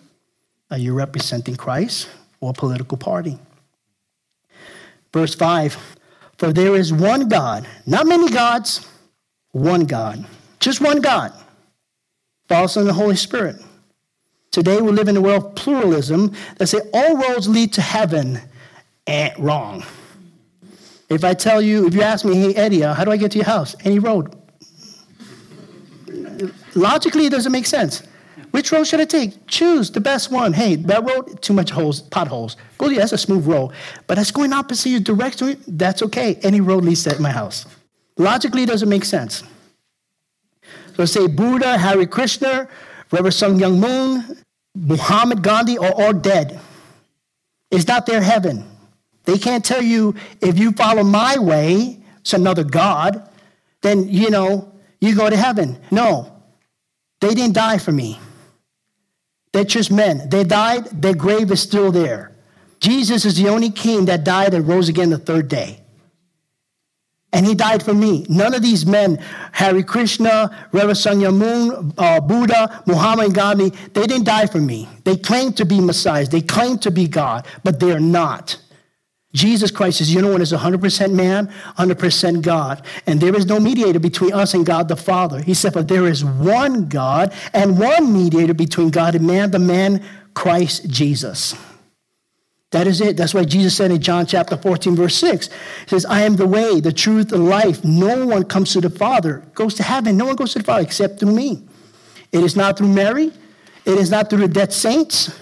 Are 0.71 0.77
you 0.77 0.93
representing 0.93 1.55
Christ 1.55 2.09
or 2.39 2.51
a 2.51 2.53
political 2.53 2.97
party? 2.97 3.37
Verse 5.13 5.35
5 5.35 5.77
For 6.37 6.53
there 6.53 6.75
is 6.75 6.93
one 6.93 7.27
God, 7.27 7.67
not 7.85 8.07
many 8.07 8.29
gods, 8.29 8.87
one 9.51 9.85
God, 9.85 10.25
just 10.59 10.81
one 10.81 11.01
God, 11.01 11.33
Father, 12.47 12.81
and 12.81 12.89
the 12.89 12.93
Holy 12.93 13.15
Spirit. 13.15 13.55
Today 14.51 14.81
we 14.81 14.91
live 14.91 15.07
in 15.07 15.17
a 15.17 15.21
world 15.21 15.45
of 15.45 15.55
pluralism 15.55 16.33
that 16.57 16.67
say 16.67 16.79
all 16.93 17.17
roads 17.17 17.47
lead 17.47 17.73
to 17.73 17.81
heaven. 17.81 18.39
Eh, 19.05 19.31
wrong. 19.37 19.83
If 21.09 21.23
I 21.23 21.33
tell 21.33 21.61
you, 21.61 21.87
if 21.87 21.95
you 21.95 22.01
ask 22.01 22.25
me, 22.25 22.35
hey 22.35 22.55
Eddie, 22.55 22.83
uh, 22.83 22.93
how 22.93 23.03
do 23.03 23.11
I 23.11 23.17
get 23.17 23.31
to 23.31 23.39
your 23.39 23.45
house? 23.45 23.75
Any 23.83 23.99
road 23.99 24.38
logically, 26.79 27.25
it 27.25 27.31
doesn't 27.31 27.51
make 27.51 27.65
sense. 27.65 28.03
Which 28.51 28.71
road 28.71 28.85
should 28.85 28.99
I 28.99 29.05
take? 29.05 29.45
Choose 29.47 29.91
the 29.91 30.01
best 30.01 30.31
one. 30.31 30.53
Hey, 30.53 30.75
that 30.75 31.03
road, 31.03 31.41
too 31.41 31.53
much 31.53 31.69
holes, 31.69 32.01
potholes. 32.01 32.57
Go, 32.77 32.89
yeah, 32.89 32.99
that's 32.99 33.11
a 33.11 33.17
smooth 33.17 33.45
road. 33.45 33.71
But 34.07 34.15
that's 34.15 34.31
going 34.31 34.53
opposite 34.53 34.89
your 34.89 34.99
direction. 35.01 35.61
That's 35.67 36.01
okay. 36.03 36.35
Any 36.41 36.61
road 36.61 36.83
leads 36.83 37.03
to 37.03 37.21
my 37.21 37.31
house. 37.31 37.65
Logically, 38.17 38.63
it 38.63 38.67
doesn't 38.67 38.89
make 38.89 39.05
sense. 39.05 39.43
So 40.95 41.05
say 41.05 41.27
Buddha, 41.27 41.77
Hare 41.77 42.05
Krishna, 42.05 42.67
Reverend 43.11 43.33
Sun 43.33 43.59
Myung 43.59 43.79
Moon, 43.79 44.37
Muhammad 44.75 45.41
Gandhi 45.43 45.77
are 45.77 45.91
all 45.91 46.13
dead. 46.13 46.59
It's 47.71 47.87
not 47.87 48.05
their 48.05 48.21
heaven. 48.21 48.65
They 49.25 49.37
can't 49.37 49.63
tell 49.63 49.81
you 49.81 50.15
if 50.41 50.57
you 50.57 50.71
follow 50.71 51.03
my 51.03 51.37
way, 51.37 51.99
it's 52.19 52.33
another 52.33 52.63
God, 52.63 53.29
then, 53.81 54.09
you 54.09 54.29
know, 54.29 54.71
you 54.99 55.15
go 55.15 55.29
to 55.29 55.37
heaven. 55.37 55.79
No, 55.91 56.38
they 57.21 57.33
didn't 57.33 57.53
die 57.53 57.77
for 57.77 57.91
me. 57.91 58.19
They're 59.51 59.63
just 59.63 59.91
men. 59.91 60.29
They 60.29 60.43
died, 60.43 60.85
their 61.01 61.15
grave 61.15 61.51
is 61.51 61.61
still 61.61 61.91
there. 61.91 62.31
Jesus 62.79 63.25
is 63.25 63.35
the 63.35 63.49
only 63.49 63.71
king 63.71 64.05
that 64.05 64.23
died 64.23 64.53
and 64.53 64.67
rose 64.67 64.89
again 64.89 65.09
the 65.09 65.17
third 65.17 65.47
day. 65.47 65.81
And 67.31 67.45
he 67.45 67.53
died 67.53 67.83
for 67.83 67.93
me. 67.93 68.25
None 68.27 68.55
of 68.55 68.63
these 68.63 68.85
men, 68.85 69.17
Hare 69.51 69.83
Krishna, 69.83 70.67
Reverend 70.71 70.97
Sun 70.97 71.19
Moon, 71.37 71.93
uh, 71.97 72.19
Buddha, 72.21 72.83
Muhammad 72.87 73.25
and 73.25 73.35
Gandhi, 73.35 73.69
they 73.93 74.07
didn't 74.07 74.23
die 74.23 74.47
for 74.47 74.59
me. 74.59 74.87
They 75.03 75.15
claim 75.15 75.53
to 75.53 75.65
be 75.65 75.79
messiahs. 75.79 76.29
They 76.29 76.41
claim 76.41 76.79
to 76.79 76.89
be 76.89 77.07
God, 77.07 77.45
but 77.63 77.79
they're 77.79 77.99
not. 77.99 78.57
Jesus 79.33 79.69
Christ 79.69 80.01
is 80.01 80.11
the 80.11 80.27
one 80.27 80.41
is 80.41 80.51
100% 80.51 81.13
man, 81.13 81.47
100% 81.77 82.41
God. 82.41 82.83
And 83.05 83.21
there 83.21 83.35
is 83.35 83.45
no 83.45 83.59
mediator 83.59 83.99
between 83.99 84.33
us 84.33 84.55
and 84.55 84.65
God 84.65 84.87
the 84.87 84.95
Father. 84.95 85.39
He 85.39 85.53
said, 85.53 85.73
but 85.73 85.87
there 85.87 86.07
is 86.07 86.25
one 86.25 86.89
God 86.89 87.33
and 87.53 87.77
one 87.77 88.11
mediator 88.11 88.55
between 88.55 88.89
God 88.89 89.13
and 89.13 89.27
man, 89.27 89.51
the 89.51 89.59
man 89.59 90.03
Christ 90.33 90.89
Jesus. 90.89 91.55
That 92.71 92.87
is 92.87 93.01
it. 93.01 93.17
That's 93.17 93.33
why 93.33 93.45
Jesus 93.45 93.75
said 93.75 93.91
in 93.91 94.01
John 94.01 94.25
chapter 94.25 94.55
14, 94.55 94.95
verse 94.95 95.15
6, 95.15 95.47
He 95.47 95.53
says, 95.87 96.05
I 96.05 96.21
am 96.21 96.35
the 96.35 96.47
way, 96.47 96.79
the 96.79 96.93
truth, 96.93 97.31
and 97.31 97.49
life. 97.49 97.83
No 97.83 98.25
one 98.27 98.43
comes 98.45 98.73
to 98.73 98.81
the 98.81 98.91
Father, 98.91 99.43
goes 99.53 99.73
to 99.75 99.83
heaven. 99.83 100.17
No 100.17 100.25
one 100.25 100.35
goes 100.35 100.53
to 100.53 100.59
the 100.59 100.65
Father 100.65 100.83
except 100.83 101.19
through 101.19 101.33
me. 101.33 101.63
It 102.31 102.43
is 102.43 102.55
not 102.55 102.77
through 102.77 102.89
Mary. 102.89 103.31
It 103.85 103.97
is 103.97 104.11
not 104.11 104.29
through 104.29 104.39
the 104.39 104.47
dead 104.47 104.71
saints. 104.71 105.35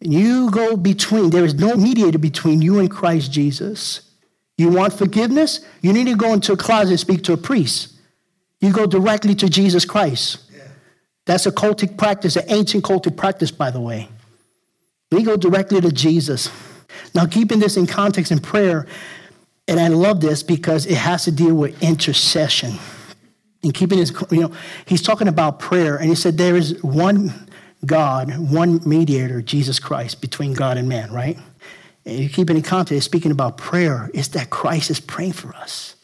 You 0.00 0.50
go 0.50 0.76
between, 0.76 1.30
there 1.30 1.44
is 1.44 1.54
no 1.54 1.76
mediator 1.76 2.18
between 2.18 2.62
you 2.62 2.78
and 2.78 2.90
Christ 2.90 3.30
Jesus. 3.30 4.02
You 4.56 4.70
want 4.70 4.94
forgiveness? 4.94 5.60
You 5.82 5.92
need 5.92 6.06
to 6.06 6.16
go 6.16 6.32
into 6.32 6.52
a 6.52 6.56
closet 6.56 6.90
and 6.90 7.00
speak 7.00 7.22
to 7.24 7.32
a 7.32 7.36
priest. 7.36 7.94
You 8.60 8.72
go 8.72 8.86
directly 8.86 9.34
to 9.36 9.48
Jesus 9.48 9.84
Christ. 9.84 10.38
That's 11.26 11.46
a 11.46 11.52
cultic 11.52 11.96
practice, 11.96 12.36
an 12.36 12.44
ancient 12.48 12.84
cultic 12.84 13.16
practice, 13.16 13.50
by 13.50 13.70
the 13.70 13.80
way. 13.80 14.08
We 15.12 15.22
go 15.22 15.36
directly 15.36 15.80
to 15.80 15.92
Jesus. 15.92 16.50
Now, 17.14 17.26
keeping 17.26 17.58
this 17.58 17.76
in 17.76 17.86
context 17.86 18.32
in 18.32 18.40
prayer, 18.40 18.86
and 19.68 19.78
I 19.78 19.88
love 19.88 20.20
this 20.20 20.42
because 20.42 20.86
it 20.86 20.96
has 20.96 21.24
to 21.24 21.32
deal 21.32 21.54
with 21.54 21.80
intercession. 21.82 22.72
And 23.62 23.74
keeping 23.74 23.98
his, 23.98 24.12
you 24.30 24.40
know, 24.40 24.52
he's 24.86 25.02
talking 25.02 25.28
about 25.28 25.58
prayer, 25.58 25.96
and 25.96 26.08
he 26.08 26.14
said 26.14 26.38
there 26.38 26.56
is 26.56 26.82
one 26.82 27.48
God, 27.84 28.36
one 28.38 28.80
mediator, 28.86 29.42
Jesus 29.42 29.78
Christ, 29.78 30.20
between 30.20 30.52
God 30.52 30.76
and 30.76 30.88
man, 30.88 31.12
right? 31.12 31.38
And 32.04 32.18
you 32.18 32.28
keep 32.28 32.50
it 32.50 32.56
in 32.56 32.62
context, 32.62 33.04
speaking 33.04 33.30
about 33.30 33.56
prayer, 33.56 34.10
is 34.14 34.28
that 34.28 34.50
Christ 34.50 34.90
is 34.90 35.00
praying 35.00 35.32
for 35.32 35.54
us. 35.56 35.96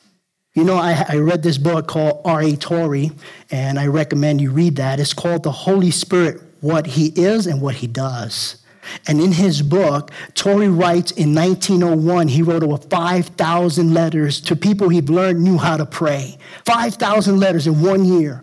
You 0.54 0.64
know, 0.64 0.76
I, 0.76 1.04
I 1.08 1.16
read 1.16 1.42
this 1.42 1.58
book 1.58 1.86
called 1.86 2.22
R.A. 2.24 2.56
Torrey, 2.56 3.12
and 3.50 3.78
I 3.78 3.88
recommend 3.88 4.40
you 4.40 4.50
read 4.50 4.76
that. 4.76 4.98
It's 4.98 5.12
called 5.12 5.42
The 5.42 5.52
Holy 5.52 5.90
Spirit 5.90 6.40
What 6.60 6.86
He 6.86 7.08
Is 7.08 7.46
and 7.46 7.60
What 7.60 7.74
He 7.74 7.86
Does. 7.86 8.62
And 9.06 9.20
in 9.20 9.32
his 9.32 9.62
book, 9.62 10.10
Torrey 10.34 10.68
writes 10.68 11.10
in 11.12 11.34
1901, 11.34 12.28
he 12.28 12.42
wrote 12.42 12.62
over 12.62 12.78
5,000 12.78 13.94
letters 13.94 14.40
to 14.42 14.56
people 14.56 14.88
he 14.88 15.02
learned 15.02 15.42
knew 15.42 15.58
how 15.58 15.76
to 15.76 15.86
pray. 15.86 16.38
5,000 16.64 17.38
letters 17.38 17.66
in 17.66 17.82
one 17.82 18.04
year. 18.04 18.42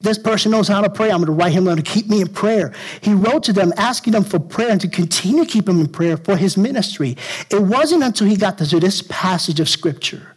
This 0.00 0.18
person 0.18 0.50
knows 0.50 0.66
how 0.66 0.80
to 0.80 0.88
pray. 0.88 1.10
I'm 1.10 1.18
going 1.18 1.26
to 1.26 1.32
write 1.32 1.52
him 1.52 1.64
down 1.64 1.76
to 1.76 1.82
keep 1.82 2.08
me 2.08 2.22
in 2.22 2.28
prayer. 2.28 2.72
He 3.02 3.12
wrote 3.12 3.44
to 3.44 3.52
them 3.52 3.72
asking 3.76 4.14
them 4.14 4.24
for 4.24 4.38
prayer 4.38 4.70
and 4.70 4.80
to 4.80 4.88
continue 4.88 5.44
to 5.44 5.50
keep 5.50 5.68
him 5.68 5.78
in 5.78 5.88
prayer 5.88 6.16
for 6.16 6.36
his 6.36 6.56
ministry. 6.56 7.18
It 7.50 7.60
wasn't 7.62 8.02
until 8.02 8.26
he 8.26 8.36
got 8.36 8.56
to 8.58 8.80
this 8.80 9.02
passage 9.02 9.60
of 9.60 9.68
scripture. 9.68 10.34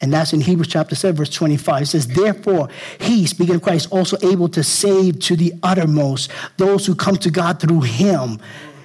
And 0.00 0.12
that's 0.12 0.32
in 0.32 0.40
Hebrews 0.40 0.68
chapter 0.68 0.96
7, 0.96 1.16
verse 1.16 1.30
25. 1.30 1.82
It 1.82 1.86
says, 1.86 2.08
Therefore, 2.08 2.68
he, 3.00 3.26
speaking 3.26 3.54
of 3.54 3.62
Christ, 3.62 3.92
also 3.92 4.16
able 4.22 4.48
to 4.48 4.64
save 4.64 5.20
to 5.20 5.36
the 5.36 5.54
uttermost 5.62 6.32
those 6.56 6.84
who 6.84 6.96
come 6.96 7.16
to 7.18 7.30
God 7.30 7.60
through 7.60 7.82
him. 7.82 8.40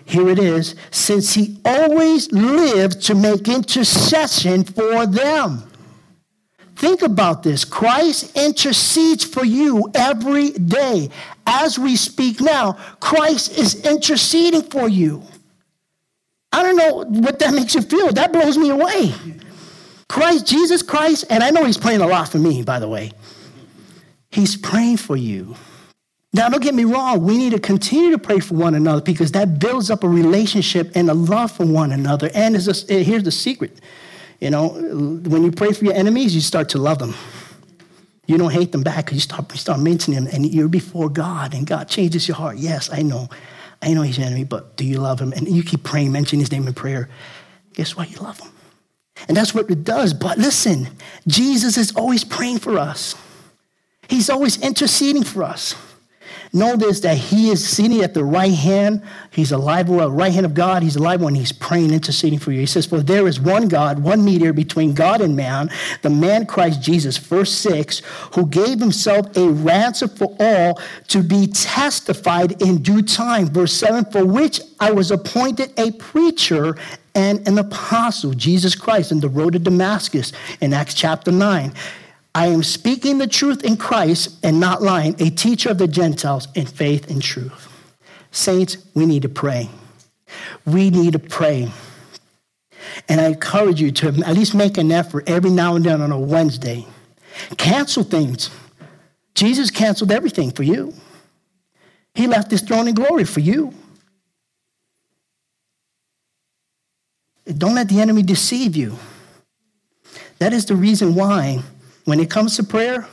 Here 0.05 0.29
it 0.29 0.39
is, 0.39 0.75
since 0.91 1.33
he 1.33 1.59
always 1.65 2.31
lived 2.31 3.01
to 3.03 3.15
make 3.15 3.47
intercession 3.47 4.63
for 4.63 5.07
them. 5.07 5.68
Think 6.79 7.01
about 7.01 7.43
this. 7.43 7.65
Christ 7.65 8.37
intercedes 8.37 9.25
for 9.25 9.43
you 9.43 9.91
every 9.93 10.51
day. 10.51 11.09
As 11.45 11.77
we 11.77 11.97
speak 11.97 12.39
now, 12.39 12.77
Christ 13.01 13.57
is 13.57 13.85
interceding 13.85 14.61
for 14.61 14.87
you. 14.87 15.21
I 16.53 16.63
don't 16.63 16.77
know 16.77 17.03
what 17.19 17.37
that 17.39 17.53
makes 17.59 17.75
you 17.75 17.81
feel. 17.81 18.13
That 18.13 18.31
blows 18.31 18.57
me 18.57 18.69
away. 18.69 19.13
Christ, 20.07 20.47
Jesus 20.47 20.81
Christ, 20.81 21.25
and 21.29 21.43
I 21.43 21.49
know 21.49 21.65
he's 21.65 21.77
praying 21.77 21.99
a 21.99 22.07
lot 22.07 22.29
for 22.29 22.37
me, 22.37 22.63
by 22.63 22.79
the 22.79 22.87
way. 22.87 23.11
He's 24.31 24.55
praying 24.55 24.97
for 24.97 25.17
you. 25.17 25.55
Now, 26.31 26.47
don't 26.47 26.63
get 26.63 26.75
me 26.75 26.85
wrong, 26.85 27.23
we 27.25 27.37
need 27.37 27.51
to 27.51 27.59
continue 27.59 28.11
to 28.11 28.19
pray 28.19 28.39
for 28.39 28.53
one 28.53 28.73
another 28.73 29.01
because 29.01 29.33
that 29.33 29.59
builds 29.59 29.91
up 29.91 30.05
a 30.05 30.07
relationship 30.07 30.93
and 30.95 31.09
a 31.09 31.13
love 31.13 31.51
for 31.51 31.65
one 31.65 31.91
another. 31.91 32.29
And 32.33 32.55
here's 32.55 33.23
the 33.23 33.31
secret 33.31 33.81
you 34.39 34.49
know, 34.49 34.69
when 34.69 35.43
you 35.43 35.51
pray 35.51 35.73
for 35.73 35.85
your 35.85 35.93
enemies, 35.93 36.33
you 36.33 36.41
start 36.41 36.69
to 36.69 36.77
love 36.77 36.99
them. 36.99 37.13
You 38.25 38.37
don't 38.37 38.51
hate 38.51 38.71
them 38.71 38.83
back 38.83 39.05
because 39.05 39.15
you 39.15 39.21
start, 39.21 39.51
you 39.51 39.57
start 39.57 39.79
mentioning 39.79 40.23
them 40.23 40.33
and 40.33 40.45
you're 40.45 40.67
before 40.67 41.09
God 41.09 41.53
and 41.53 41.65
God 41.65 41.89
changes 41.89 42.27
your 42.27 42.37
heart. 42.37 42.57
Yes, 42.57 42.89
I 42.91 43.01
know. 43.01 43.27
I 43.81 43.93
know 43.93 44.01
he's 44.01 44.17
your 44.17 44.27
enemy, 44.27 44.43
but 44.43 44.77
do 44.77 44.85
you 44.85 44.99
love 44.99 45.19
him? 45.19 45.33
And 45.33 45.47
you 45.47 45.63
keep 45.63 45.83
praying, 45.83 46.11
mentioning 46.11 46.41
his 46.41 46.51
name 46.51 46.67
in 46.67 46.73
prayer. 46.73 47.09
Guess 47.73 47.95
what? 47.95 48.11
You 48.11 48.17
love 48.17 48.39
him. 48.39 48.51
And 49.27 49.35
that's 49.35 49.53
what 49.53 49.69
it 49.69 49.83
does. 49.83 50.13
But 50.13 50.37
listen, 50.37 50.87
Jesus 51.27 51.77
is 51.77 51.95
always 51.95 52.23
praying 52.23 52.59
for 52.59 52.77
us. 52.77 53.15
He's 54.07 54.29
always 54.29 54.61
interceding 54.61 55.23
for 55.23 55.43
us. 55.43 55.75
Know 56.51 56.75
this 56.75 57.01
that 57.01 57.17
he 57.17 57.51
is 57.51 57.67
sitting 57.67 58.01
at 58.01 58.15
the 58.15 58.23
right 58.23 58.53
hand. 58.53 59.03
He's 59.29 59.51
alive, 59.51 59.87
well, 59.87 60.09
right 60.09 60.33
hand 60.33 60.47
of 60.47 60.55
God. 60.55 60.81
He's 60.81 60.95
alive 60.95 61.21
when 61.21 61.35
he's 61.35 61.51
praying, 61.51 61.91
interceding 61.93 62.39
for 62.39 62.51
you. 62.51 62.59
He 62.59 62.65
says, 62.65 62.87
For 62.87 63.01
there 63.01 63.27
is 63.27 63.39
one 63.39 63.67
God, 63.67 63.99
one 63.99 64.25
mediator 64.25 64.51
between 64.51 64.95
God 64.95 65.21
and 65.21 65.35
man, 65.35 65.69
the 66.01 66.09
man 66.09 66.47
Christ 66.47 66.81
Jesus, 66.81 67.17
verse 67.17 67.51
6, 67.51 68.01
who 68.33 68.47
gave 68.47 68.79
himself 68.79 69.37
a 69.37 69.47
ransom 69.49 70.09
for 70.09 70.35
all 70.39 70.81
to 71.09 71.21
be 71.21 71.45
testified 71.45 72.59
in 72.63 72.81
due 72.81 73.03
time. 73.03 73.45
Verse 73.47 73.73
7, 73.73 74.05
for 74.05 74.25
which 74.25 74.59
I 74.79 74.91
was 74.91 75.11
appointed 75.11 75.71
a 75.77 75.91
preacher 75.91 76.75
and 77.13 77.47
an 77.47 77.59
apostle, 77.59 78.33
Jesus 78.33 78.73
Christ, 78.73 79.11
in 79.11 79.19
the 79.19 79.29
road 79.29 79.53
to 79.53 79.59
Damascus 79.59 80.31
in 80.61 80.73
Acts 80.73 80.95
chapter 80.95 81.31
9. 81.31 81.73
I 82.35 82.47
am 82.47 82.63
speaking 82.63 83.17
the 83.17 83.27
truth 83.27 83.63
in 83.63 83.77
Christ 83.77 84.39
and 84.43 84.59
not 84.59 84.81
lying, 84.81 85.15
a 85.19 85.29
teacher 85.29 85.69
of 85.69 85.77
the 85.77 85.87
Gentiles 85.87 86.47
in 86.55 86.65
faith 86.65 87.09
and 87.09 87.21
truth. 87.21 87.67
Saints, 88.31 88.77
we 88.93 89.05
need 89.05 89.23
to 89.23 89.29
pray. 89.29 89.69
We 90.65 90.89
need 90.89 91.13
to 91.13 91.19
pray. 91.19 91.71
And 93.07 93.19
I 93.19 93.25
encourage 93.27 93.81
you 93.81 93.91
to 93.93 94.07
at 94.25 94.35
least 94.35 94.53
make 94.53 94.77
an 94.77 94.91
effort 94.91 95.29
every 95.29 95.49
now 95.49 95.75
and 95.75 95.83
then 95.83 96.01
on 96.01 96.11
a 96.11 96.19
Wednesday. 96.19 96.85
Cancel 97.57 98.03
things. 98.03 98.49
Jesus 99.33 99.71
canceled 99.71 100.11
everything 100.11 100.51
for 100.51 100.63
you. 100.63 100.93
He 102.13 102.27
left 102.27 102.51
his 102.51 102.61
throne 102.61 102.87
in 102.87 102.95
glory 102.95 103.23
for 103.23 103.39
you. 103.39 103.73
Don't 107.45 107.75
let 107.75 107.89
the 107.89 107.99
enemy 107.99 108.21
deceive 108.21 108.75
you. 108.75 108.97
That 110.37 110.53
is 110.53 110.65
the 110.65 110.75
reason 110.75 111.15
why 111.15 111.63
when 112.09 112.19
it 112.19 112.29
comes 112.29 112.55
to 112.57 112.63
prayer, 112.63 113.07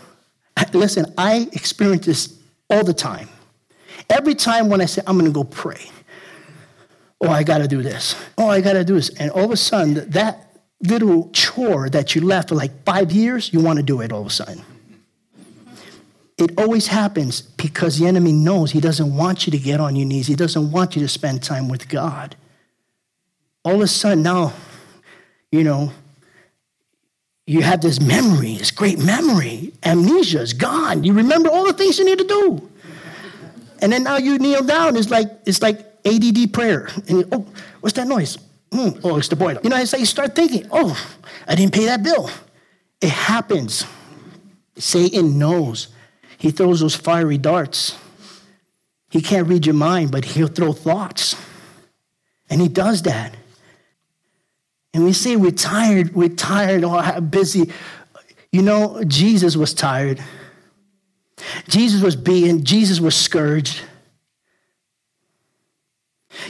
listen, 0.72 1.12
I 1.18 1.48
experience 1.52 2.06
this 2.06 2.38
all 2.70 2.82
the 2.82 2.94
time. 2.94 3.28
Every 4.08 4.34
time 4.34 4.68
when 4.68 4.80
I 4.80 4.86
say, 4.86 5.02
I'm 5.06 5.18
going 5.18 5.30
to 5.30 5.34
go 5.34 5.44
pray, 5.44 5.80
oh, 7.20 7.28
I 7.28 7.42
got 7.42 7.58
to 7.58 7.68
do 7.68 7.82
this, 7.82 8.16
oh, 8.38 8.48
I 8.48 8.60
got 8.60 8.72
to 8.74 8.84
do 8.84 8.94
this. 8.94 9.10
And 9.10 9.30
all 9.30 9.44
of 9.44 9.50
a 9.50 9.56
sudden, 9.56 10.08
that 10.10 10.58
little 10.82 11.30
chore 11.30 11.88
that 11.90 12.14
you 12.14 12.20
left 12.20 12.50
for 12.50 12.54
like 12.54 12.84
five 12.84 13.12
years, 13.12 13.52
you 13.52 13.60
want 13.60 13.78
to 13.78 13.82
do 13.82 14.00
it 14.00 14.12
all 14.12 14.20
of 14.20 14.26
a 14.26 14.30
sudden. 14.30 14.62
It 16.38 16.58
always 16.58 16.86
happens 16.86 17.40
because 17.40 17.98
the 17.98 18.06
enemy 18.06 18.32
knows 18.32 18.70
he 18.70 18.80
doesn't 18.80 19.16
want 19.16 19.46
you 19.46 19.50
to 19.52 19.58
get 19.58 19.80
on 19.80 19.96
your 19.96 20.06
knees. 20.06 20.26
He 20.26 20.34
doesn't 20.34 20.70
want 20.70 20.94
you 20.94 21.00
to 21.00 21.08
spend 21.08 21.42
time 21.42 21.68
with 21.68 21.88
God. 21.88 22.36
All 23.64 23.76
of 23.76 23.80
a 23.80 23.86
sudden, 23.86 24.22
now, 24.22 24.52
you 25.50 25.64
know, 25.64 25.92
you 27.46 27.62
have 27.62 27.80
this 27.80 28.00
memory, 28.00 28.56
this 28.56 28.72
great 28.72 28.98
memory. 28.98 29.72
Amnesia 29.84 30.40
is 30.40 30.52
gone. 30.52 31.04
You 31.04 31.12
remember 31.12 31.48
all 31.48 31.64
the 31.64 31.72
things 31.72 31.98
you 31.98 32.04
need 32.04 32.18
to 32.18 32.24
do. 32.24 32.70
And 33.80 33.92
then 33.92 34.02
now 34.02 34.16
you 34.16 34.38
kneel 34.38 34.64
down. 34.64 34.96
It's 34.96 35.10
like 35.10 35.30
it's 35.46 35.62
like 35.62 35.78
ADD 36.04 36.52
prayer. 36.52 36.88
And 37.08 37.20
you, 37.20 37.28
oh, 37.30 37.46
what's 37.80 37.94
that 37.96 38.08
noise? 38.08 38.36
Hmm, 38.72 38.88
oh, 39.04 39.16
it's 39.16 39.28
the 39.28 39.36
boiler. 39.36 39.60
You 39.62 39.70
know, 39.70 39.76
it's 39.76 39.92
like 39.92 40.00
you 40.00 40.06
start 40.06 40.34
thinking, 40.34 40.66
oh, 40.72 40.98
I 41.46 41.54
didn't 41.54 41.72
pay 41.72 41.84
that 41.86 42.02
bill. 42.02 42.30
It 43.00 43.10
happens. 43.10 43.84
Satan 44.76 45.38
knows. 45.38 45.88
He 46.38 46.50
throws 46.50 46.80
those 46.80 46.96
fiery 46.96 47.38
darts. 47.38 47.96
He 49.10 49.22
can't 49.22 49.46
read 49.46 49.66
your 49.66 49.74
mind, 49.74 50.10
but 50.10 50.24
he'll 50.24 50.48
throw 50.48 50.72
thoughts. 50.72 51.36
And 52.50 52.60
he 52.60 52.68
does 52.68 53.02
that. 53.02 53.34
And 54.96 55.04
we 55.04 55.12
say 55.12 55.36
we're 55.36 55.50
tired, 55.50 56.14
we're 56.14 56.30
tired, 56.30 56.82
or 56.82 57.20
busy. 57.20 57.70
You 58.50 58.62
know, 58.62 59.04
Jesus 59.04 59.54
was 59.54 59.74
tired. 59.74 60.22
Jesus 61.68 62.00
was 62.00 62.16
beaten, 62.16 62.64
Jesus 62.64 62.98
was 62.98 63.14
scourged. 63.14 63.82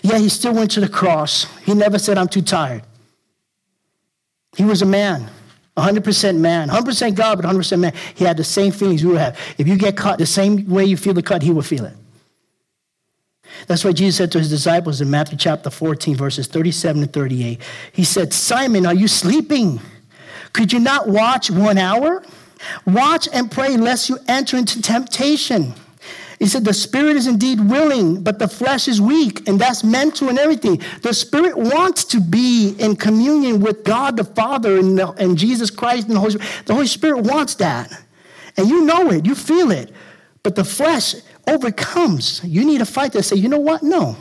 Yeah, 0.00 0.18
he 0.18 0.28
still 0.28 0.54
went 0.54 0.70
to 0.72 0.80
the 0.80 0.88
cross. 0.88 1.46
He 1.64 1.74
never 1.74 1.98
said, 1.98 2.18
I'm 2.18 2.28
too 2.28 2.40
tired. 2.40 2.84
He 4.56 4.62
was 4.64 4.80
a 4.80 4.86
man, 4.86 5.28
100% 5.76 6.38
man, 6.38 6.68
100% 6.68 7.14
God, 7.16 7.42
but 7.42 7.50
100% 7.50 7.80
man. 7.80 7.94
He 8.14 8.24
had 8.24 8.36
the 8.36 8.44
same 8.44 8.70
feelings 8.70 9.04
we 9.04 9.10
would 9.10 9.20
have. 9.20 9.36
If 9.58 9.66
you 9.66 9.76
get 9.76 9.96
cut 9.96 10.20
the 10.20 10.26
same 10.26 10.68
way 10.68 10.84
you 10.84 10.96
feel 10.96 11.14
the 11.14 11.22
cut, 11.22 11.42
he 11.42 11.50
will 11.50 11.62
feel 11.62 11.84
it. 11.84 11.94
That's 13.66 13.84
why 13.84 13.92
Jesus 13.92 14.16
said 14.16 14.32
to 14.32 14.38
his 14.38 14.48
disciples 14.48 15.00
in 15.00 15.10
Matthew 15.10 15.38
chapter 15.38 15.70
14, 15.70 16.16
verses 16.16 16.46
37 16.46 17.02
and 17.02 17.12
38. 17.12 17.60
He 17.92 18.04
said, 18.04 18.32
Simon, 18.32 18.86
are 18.86 18.94
you 18.94 19.08
sleeping? 19.08 19.80
Could 20.52 20.72
you 20.72 20.78
not 20.78 21.08
watch 21.08 21.50
one 21.50 21.78
hour? 21.78 22.22
Watch 22.86 23.28
and 23.32 23.50
pray 23.50 23.76
lest 23.76 24.08
you 24.08 24.18
enter 24.28 24.56
into 24.56 24.80
temptation. 24.80 25.74
He 26.38 26.46
said, 26.46 26.64
The 26.64 26.74
spirit 26.74 27.16
is 27.16 27.26
indeed 27.26 27.60
willing, 27.60 28.22
but 28.22 28.38
the 28.38 28.48
flesh 28.48 28.88
is 28.88 29.00
weak, 29.00 29.48
and 29.48 29.58
that's 29.58 29.82
mental 29.82 30.28
and 30.28 30.38
everything. 30.38 30.82
The 31.02 31.14
spirit 31.14 31.56
wants 31.56 32.04
to 32.06 32.20
be 32.20 32.74
in 32.78 32.96
communion 32.96 33.60
with 33.60 33.84
God 33.84 34.16
the 34.16 34.24
Father 34.24 34.78
and, 34.78 34.98
the, 34.98 35.12
and 35.12 35.38
Jesus 35.38 35.70
Christ 35.70 36.08
and 36.08 36.16
the 36.16 36.20
Holy 36.20 36.32
Spirit. 36.32 36.66
The 36.66 36.74
Holy 36.74 36.86
Spirit 36.86 37.20
wants 37.24 37.54
that. 37.56 38.02
And 38.56 38.68
you 38.68 38.84
know 38.84 39.10
it, 39.10 39.26
you 39.26 39.34
feel 39.34 39.70
it. 39.70 39.92
But 40.42 40.54
the 40.54 40.64
flesh 40.64 41.14
overcomes. 41.46 42.42
You 42.44 42.64
need 42.64 42.78
to 42.78 42.86
fight 42.86 43.12
to 43.12 43.22
say, 43.22 43.36
you 43.36 43.48
know 43.48 43.58
what? 43.58 43.82
No. 43.82 44.16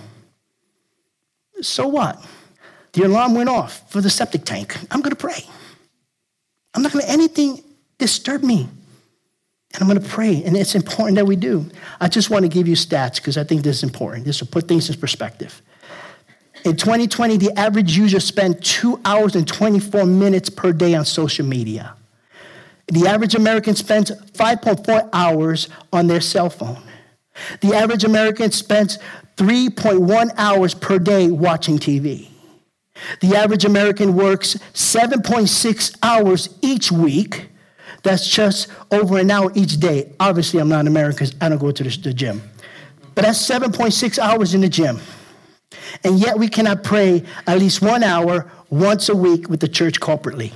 So 1.62 1.88
what? 1.88 2.24
The 2.94 3.04
alarm 3.04 3.36
went 3.36 3.50
off 3.50 3.90
for 3.92 4.02
the 4.02 4.10
septic 4.10 4.46
tank. 4.46 4.78
I'm 4.92 5.02
going 5.02 5.12
to 5.12 5.16
pray. 5.16 5.44
I'm 6.74 6.82
not 6.82 6.92
going 6.92 7.04
to 7.04 7.08
let 7.08 7.14
anything 7.14 7.64
disturb 7.98 8.44
me. 8.44 8.68
And 9.74 9.82
I'm 9.82 9.88
going 9.88 10.02
to 10.02 10.08
pray. 10.08 10.44
And 10.44 10.56
it's 10.56 10.76
important 10.76 11.16
that 11.18 11.26
we 11.26 11.36
do. 11.36 11.70
I 12.00 12.08
just 12.08 12.30
want 12.30 12.44
to 12.44 12.50
give 12.50 12.68
you 12.68 12.76
stats 12.76 13.16
because 13.16 13.38
I 13.38 13.44
think 13.44 13.64
this 13.64 13.78
is 13.78 13.84
important. 13.84 14.26
This 14.26 14.40
will 14.40 14.48
put 14.48 14.68
things 14.68 14.90
in 14.90 15.00
perspective. 15.00 15.62
In 16.64 16.76
2020, 16.76 17.38
the 17.38 17.52
average 17.60 17.96
user 17.98 18.20
spent 18.20 18.64
two 18.64 19.00
hours 19.06 19.36
and 19.36 19.48
24 19.48 20.06
minutes 20.06 20.50
per 20.50 20.72
day 20.72 20.96
on 20.96 21.06
social 21.06 21.46
media. 21.46 21.96
The 22.88 23.08
average 23.08 23.36
American 23.36 23.76
spends 23.76 24.12
5.4 24.12 25.10
hours 25.12 25.70
on 25.92 26.08
their 26.08 26.22
cell 26.22 26.50
phone. 26.50 26.82
The 27.62 27.74
average 27.74 28.04
American 28.04 28.52
spends 28.52 28.98
3.1 29.38 30.32
hours 30.38 30.74
per 30.74 31.00
day 31.00 31.30
watching 31.30 31.78
TV. 31.78 32.30
The 33.20 33.36
average 33.36 33.66
American 33.66 34.16
works 34.16 34.56
7.6 34.74 35.98
hours 36.02 36.58
each 36.62 36.92
week. 36.92 37.50
That's 38.04 38.28
just 38.28 38.70
over 38.92 39.18
an 39.18 39.32
hour 39.32 39.52
each 39.56 39.80
day. 39.80 40.14
Obviously, 40.20 40.60
I'm 40.60 40.70
not 40.70 40.82
an 40.82 40.88
American 40.88 41.28
I 41.42 41.50
don't 41.50 41.58
go 41.58 41.72
to 41.72 41.84
the, 41.84 41.90
the 41.98 42.14
gym. 42.14 42.42
But 43.16 43.26
that's 43.26 43.40
7.6 43.50 44.20
hours 44.20 44.54
in 44.54 44.62
the 44.62 44.70
gym. 44.70 45.00
And 46.04 46.20
yet 46.20 46.38
we 46.38 46.48
cannot 46.48 46.84
pray 46.84 47.24
at 47.48 47.60
least 47.60 47.82
one 47.82 48.04
hour 48.04 48.50
once 48.70 49.10
a 49.10 49.16
week 49.16 49.50
with 49.50 49.60
the 49.60 49.68
church 49.68 50.00
corporately. 50.00 50.54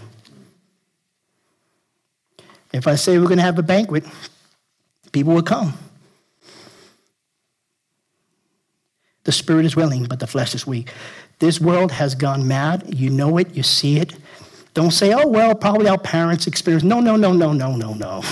If 2.71 2.87
I 2.87 2.95
say 2.95 3.17
we're 3.17 3.25
going 3.25 3.37
to 3.37 3.43
have 3.43 3.57
a 3.57 3.63
banquet, 3.63 4.05
people 5.11 5.33
will 5.33 5.41
come. 5.41 5.73
The 9.29 9.33
spirit 9.33 9.63
is 9.63 9.75
willing, 9.75 10.05
but 10.05 10.19
the 10.19 10.25
flesh 10.25 10.55
is 10.55 10.65
weak. 10.65 10.91
This 11.37 11.61
world 11.61 11.91
has 11.91 12.15
gone 12.15 12.47
mad. 12.47 12.91
You 12.91 13.11
know 13.11 13.37
it, 13.37 13.53
you 13.53 13.61
see 13.61 13.97
it. 13.97 14.17
Don't 14.73 14.89
say, 14.89 15.13
oh, 15.13 15.27
well, 15.27 15.53
probably 15.53 15.87
our 15.87 15.99
parents 15.99 16.47
experienced. 16.47 16.83
No, 16.83 16.99
no, 16.99 17.15
no, 17.15 17.31
no, 17.31 17.53
no, 17.53 17.75
no, 17.75 17.93
no. 17.93 18.23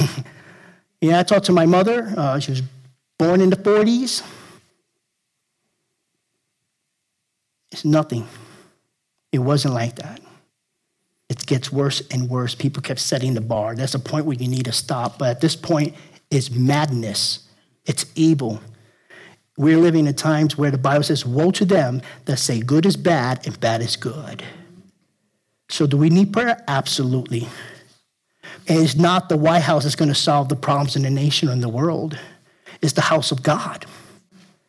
yeah, 1.02 1.20
I 1.20 1.22
talked 1.22 1.46
to 1.46 1.52
my 1.52 1.68
mother. 1.68 2.12
Uh, 2.18 2.40
she 2.40 2.50
was 2.50 2.64
born 3.20 3.42
in 3.42 3.52
the 3.52 3.56
40s. 3.56 4.24
It's 7.72 7.86
nothing. 7.86 8.28
It 9.32 9.38
wasn't 9.38 9.76
like 9.76 9.98
that. 9.98 10.20
It 11.30 11.46
gets 11.46 11.72
worse 11.72 12.02
and 12.10 12.28
worse. 12.28 12.56
People 12.56 12.82
kept 12.82 13.02
setting 13.02 13.36
the 13.36 13.42
bar. 13.42 13.76
That's 13.76 13.94
a 13.94 14.00
point 14.00 14.26
where 14.26 14.36
you 14.36 14.48
need 14.48 14.66
to 14.66 14.74
stop. 14.74 15.20
But 15.20 15.30
at 15.30 15.42
this 15.42 15.56
point, 15.56 15.94
it's 16.32 16.50
madness, 16.50 17.48
it's 17.86 18.08
evil. 18.16 18.60
We're 19.58 19.80
living 19.80 20.06
in 20.06 20.14
times 20.14 20.56
where 20.56 20.70
the 20.70 20.78
Bible 20.78 21.04
says, 21.04 21.26
Woe 21.26 21.52
to 21.52 21.66
them 21.66 22.02
that 22.26 22.38
say 22.38 22.62
good 22.62 22.86
is 22.86 22.96
bad 22.96 23.46
and 23.46 23.60
bad 23.60 23.82
is 23.82 23.96
good. 23.96 24.44
So, 25.70 25.88
do 25.88 25.98
we 25.98 26.10
need 26.10 26.32
prayer? 26.32 26.64
Absolutely. 26.68 27.48
And 28.68 28.84
it's 28.84 28.96
not 28.96 29.30
the 29.30 29.38
White 29.38 29.64
House 29.64 29.84
that's 29.84 29.96
going 29.96 30.10
to 30.10 30.16
solve 30.16 30.50
the 30.50 30.56
problems 30.56 30.96
in 30.96 31.02
the 31.02 31.10
nation 31.10 31.50
or 31.50 31.54
in 31.54 31.62
the 31.62 31.70
world, 31.70 32.18
it's 32.82 32.94
the 32.94 33.02
house 33.02 33.32
of 33.32 33.42
God. 33.42 33.86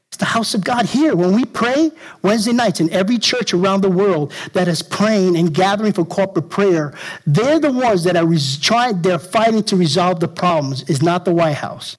It's 0.08 0.16
the 0.16 0.24
house 0.24 0.54
of 0.54 0.64
God 0.64 0.86
here. 0.86 1.14
When 1.14 1.34
we 1.34 1.44
pray 1.44 1.92
Wednesday 2.22 2.52
nights 2.52 2.80
in 2.80 2.90
every 2.90 3.18
church 3.18 3.52
around 3.52 3.82
the 3.82 3.90
world 3.90 4.32
that 4.54 4.66
is 4.66 4.82
praying 4.82 5.36
and 5.36 5.52
gathering 5.52 5.92
for 5.92 6.06
corporate 6.06 6.48
prayer, 6.48 6.94
they're 7.26 7.60
the 7.60 7.70
ones 7.70 8.04
that 8.04 8.16
are 8.16 8.26
trying, 8.62 9.02
they're 9.02 9.18
fighting 9.18 9.62
to 9.64 9.76
resolve 9.76 10.20
the 10.20 10.28
problems, 10.28 10.88
It's 10.88 11.02
not 11.02 11.26
the 11.26 11.34
White 11.34 11.56
House 11.56 11.98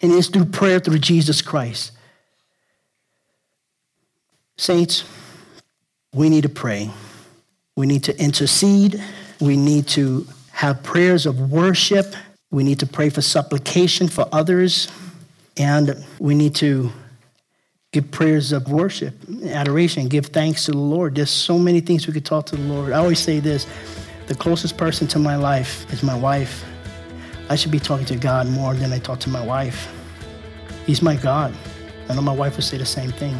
and 0.00 0.12
it's 0.12 0.28
through 0.28 0.46
prayer 0.46 0.78
through 0.78 0.98
Jesus 0.98 1.42
Christ. 1.42 1.92
Saints, 4.56 5.04
we 6.12 6.28
need 6.28 6.42
to 6.42 6.48
pray. 6.48 6.90
We 7.76 7.86
need 7.86 8.04
to 8.04 8.20
intercede. 8.20 9.02
We 9.40 9.56
need 9.56 9.86
to 9.88 10.26
have 10.52 10.82
prayers 10.82 11.26
of 11.26 11.52
worship. 11.52 12.14
We 12.50 12.64
need 12.64 12.80
to 12.80 12.86
pray 12.86 13.10
for 13.10 13.22
supplication 13.22 14.08
for 14.08 14.28
others. 14.32 14.88
And 15.56 16.04
we 16.18 16.34
need 16.34 16.54
to 16.56 16.90
give 17.92 18.10
prayers 18.10 18.52
of 18.52 18.68
worship, 18.68 19.14
adoration, 19.46 20.08
give 20.08 20.26
thanks 20.26 20.66
to 20.66 20.72
the 20.72 20.78
Lord. 20.78 21.14
There's 21.14 21.30
so 21.30 21.58
many 21.58 21.80
things 21.80 22.06
we 22.06 22.12
could 22.12 22.24
talk 22.24 22.46
to 22.46 22.56
the 22.56 22.62
Lord. 22.62 22.92
I 22.92 22.98
always 22.98 23.18
say 23.18 23.40
this 23.40 23.66
the 24.26 24.34
closest 24.34 24.76
person 24.76 25.06
to 25.08 25.18
my 25.18 25.36
life 25.36 25.90
is 25.92 26.02
my 26.02 26.14
wife. 26.14 26.64
I 27.50 27.56
should 27.56 27.72
be 27.72 27.80
talking 27.80 28.06
to 28.06 28.16
God 28.16 28.46
more 28.46 28.74
than 28.74 28.92
I 28.92 28.98
talk 28.98 29.20
to 29.20 29.30
my 29.30 29.44
wife. 29.44 29.88
He's 30.86 31.02
my 31.02 31.16
God. 31.16 31.54
I 32.08 32.14
know 32.14 32.22
my 32.22 32.32
wife 32.32 32.56
would 32.56 32.64
say 32.64 32.78
the 32.78 32.86
same 32.86 33.10
thing. 33.10 33.36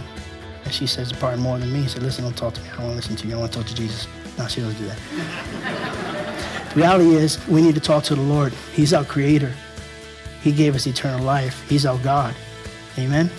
And 0.64 0.72
she 0.72 0.86
says 0.86 1.12
probably 1.12 1.40
more 1.40 1.58
than 1.58 1.72
me. 1.72 1.82
She 1.82 1.90
said, 1.90 2.02
listen, 2.02 2.24
don't 2.24 2.36
talk 2.36 2.54
to 2.54 2.62
me. 2.62 2.68
I 2.68 2.76
don't 2.76 2.84
want 2.86 2.92
to 2.92 2.96
listen 2.96 3.16
to 3.16 3.26
you. 3.28 3.36
I 3.36 3.38
want 3.38 3.52
to 3.52 3.58
talk 3.58 3.66
to 3.68 3.74
Jesus. 3.74 4.06
No, 4.38 4.46
she 4.46 4.60
doesn't 4.60 4.78
do 4.78 4.86
that. 4.86 6.70
the 6.74 6.80
reality 6.80 7.14
is 7.14 7.46
we 7.48 7.60
need 7.60 7.74
to 7.74 7.80
talk 7.80 8.04
to 8.04 8.14
the 8.14 8.22
Lord. 8.22 8.52
He's 8.74 8.92
our 8.92 9.04
creator. 9.04 9.52
He 10.42 10.52
gave 10.52 10.74
us 10.74 10.86
eternal 10.86 11.24
life. 11.24 11.68
He's 11.68 11.84
our 11.84 11.98
God. 11.98 12.34
Amen. 12.98 13.30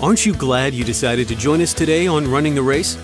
Aren't 0.00 0.24
you 0.24 0.32
glad 0.32 0.74
you 0.74 0.84
decided 0.84 1.26
to 1.26 1.34
join 1.34 1.60
us 1.60 1.74
today 1.74 2.06
on 2.06 2.30
Running 2.30 2.54
the 2.54 2.62
Race? 2.62 2.96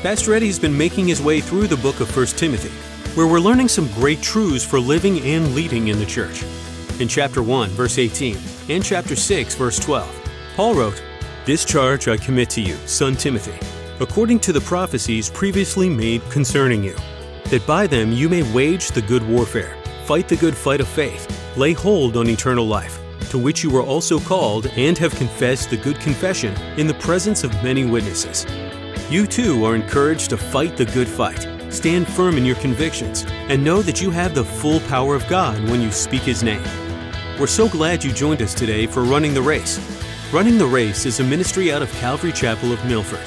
Pastor 0.00 0.32
Eddie's 0.32 0.60
been 0.60 0.78
making 0.78 1.08
his 1.08 1.20
way 1.20 1.40
through 1.40 1.66
the 1.66 1.76
book 1.76 1.98
of 1.98 2.16
1 2.16 2.26
Timothy, 2.26 2.70
where 3.16 3.26
we're 3.26 3.40
learning 3.40 3.66
some 3.66 3.88
great 3.94 4.22
truths 4.22 4.64
for 4.64 4.78
living 4.78 5.18
and 5.22 5.56
leading 5.56 5.88
in 5.88 5.98
the 5.98 6.06
church. 6.06 6.44
In 7.00 7.08
chapter 7.08 7.42
1, 7.42 7.70
verse 7.70 7.98
18, 7.98 8.38
and 8.68 8.84
chapter 8.84 9.16
6, 9.16 9.56
verse 9.56 9.80
12, 9.80 10.30
Paul 10.54 10.76
wrote, 10.76 11.02
This 11.46 11.64
charge 11.64 12.06
I 12.06 12.16
commit 12.16 12.48
to 12.50 12.60
you, 12.60 12.76
son 12.86 13.16
Timothy, 13.16 13.58
according 13.98 14.38
to 14.40 14.52
the 14.52 14.60
prophecies 14.60 15.28
previously 15.28 15.88
made 15.88 16.22
concerning 16.30 16.84
you, 16.84 16.94
that 17.46 17.66
by 17.66 17.88
them 17.88 18.12
you 18.12 18.28
may 18.28 18.44
wage 18.52 18.92
the 18.92 19.02
good 19.02 19.26
warfare, 19.28 19.76
fight 20.04 20.28
the 20.28 20.36
good 20.36 20.56
fight 20.56 20.80
of 20.80 20.86
faith, 20.86 21.26
lay 21.56 21.72
hold 21.72 22.16
on 22.16 22.28
eternal 22.28 22.68
life 22.68 22.95
to 23.30 23.38
which 23.38 23.62
you 23.62 23.70
were 23.70 23.82
also 23.82 24.18
called 24.20 24.66
and 24.76 24.96
have 24.98 25.14
confessed 25.14 25.70
the 25.70 25.76
good 25.76 25.98
confession 26.00 26.54
in 26.78 26.86
the 26.86 26.94
presence 26.94 27.44
of 27.44 27.52
many 27.62 27.84
witnesses. 27.84 28.46
You 29.10 29.26
too 29.26 29.64
are 29.64 29.74
encouraged 29.74 30.30
to 30.30 30.36
fight 30.36 30.76
the 30.76 30.84
good 30.86 31.08
fight, 31.08 31.46
stand 31.72 32.08
firm 32.08 32.36
in 32.36 32.44
your 32.44 32.56
convictions, 32.56 33.24
and 33.28 33.62
know 33.62 33.82
that 33.82 34.00
you 34.00 34.10
have 34.10 34.34
the 34.34 34.44
full 34.44 34.80
power 34.80 35.14
of 35.14 35.28
God 35.28 35.62
when 35.70 35.80
you 35.80 35.92
speak 35.92 36.22
His 36.22 36.42
name. 36.42 36.62
We're 37.38 37.46
so 37.46 37.68
glad 37.68 38.02
you 38.02 38.12
joined 38.12 38.42
us 38.42 38.54
today 38.54 38.86
for 38.86 39.02
Running 39.02 39.34
the 39.34 39.42
Race. 39.42 39.78
Running 40.32 40.58
the 40.58 40.66
Race 40.66 41.06
is 41.06 41.20
a 41.20 41.24
ministry 41.24 41.70
out 41.70 41.82
of 41.82 41.92
Calvary 41.92 42.32
Chapel 42.32 42.72
of 42.72 42.84
Milford. 42.86 43.20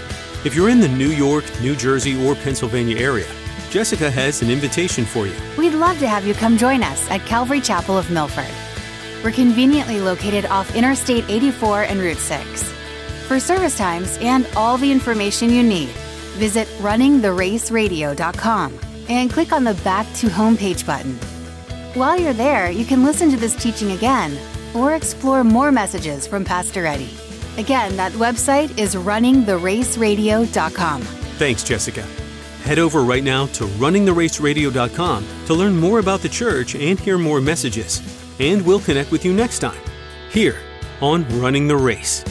If 0.46 0.56
you're 0.56 0.70
in 0.70 0.80
the 0.80 0.88
New 0.88 1.10
York, 1.10 1.46
New 1.62 1.76
Jersey, 1.76 2.26
or 2.26 2.36
Pennsylvania 2.36 2.98
area, 2.98 3.28
Jessica 3.70 4.10
has 4.10 4.42
an 4.42 4.50
invitation 4.50 5.06
for 5.06 5.28
you. 5.28 5.36
We'd 5.58 5.74
love 5.74 6.00
to 6.00 6.08
have 6.08 6.26
you 6.26 6.34
come 6.34 6.58
join 6.58 6.82
us 6.82 7.10
at 7.12 7.26
Calvary 7.26 7.62
Chapel 7.62 7.98
of 7.98 8.10
Milford. 8.10 8.50
We're 9.24 9.32
conveniently 9.32 10.00
located 10.00 10.46
off 10.46 10.76
Interstate 10.76 11.30
84 11.30 11.84
and 11.84 12.00
Route 12.00 12.18
6. 12.18 12.64
For 13.28 13.40
service 13.40 13.78
times 13.78 14.18
and 14.22 14.48
all 14.56 14.78
the 14.78 14.92
information 14.92 15.50
you 15.50 15.62
need, 15.62 15.90
visit 16.38 16.68
runningtheraceradio.com 16.80 18.80
and 19.10 19.30
click 19.30 19.52
on 19.52 19.66
the 19.66 19.74
Back 19.84 20.08
to 20.16 20.28
Homepage 20.28 20.86
button. 20.86 21.16
While 21.96 22.18
you're 22.20 22.34
there, 22.34 22.72
you 22.72 22.86
can 22.86 23.04
listen 23.04 23.30
to 23.32 23.38
this 23.38 23.56
teaching 23.56 23.92
again 23.92 24.38
or 24.74 24.96
explore 24.96 25.44
more 25.44 25.72
messages 25.72 26.26
from 26.26 26.46
Pastor 26.46 26.86
Eddie. 26.86 27.14
Again, 27.58 27.98
that 27.98 28.14
website 28.14 28.78
is 28.78 28.96
runningtheraceradio.com. 28.96 31.02
Thanks, 31.02 31.64
Jessica. 31.64 32.04
Head 32.64 32.80
over 32.80 33.02
right 33.02 33.24
now 33.24 33.48
to 33.48 33.66
runningtheraceradio.com 33.66 35.28
to 35.48 35.54
learn 35.54 35.78
more 35.78 36.00
about 36.00 36.22
the 36.22 36.30
church 36.30 36.76
and 36.76 36.98
hear 37.00 37.18
more 37.18 37.42
messages 37.42 38.19
and 38.40 38.66
we'll 38.66 38.80
connect 38.80 39.12
with 39.12 39.26
you 39.26 39.34
next 39.34 39.60
time 39.60 39.82
here 40.32 40.58
on 41.02 41.26
Running 41.40 41.68
the 41.68 41.78
Race. 41.78 42.24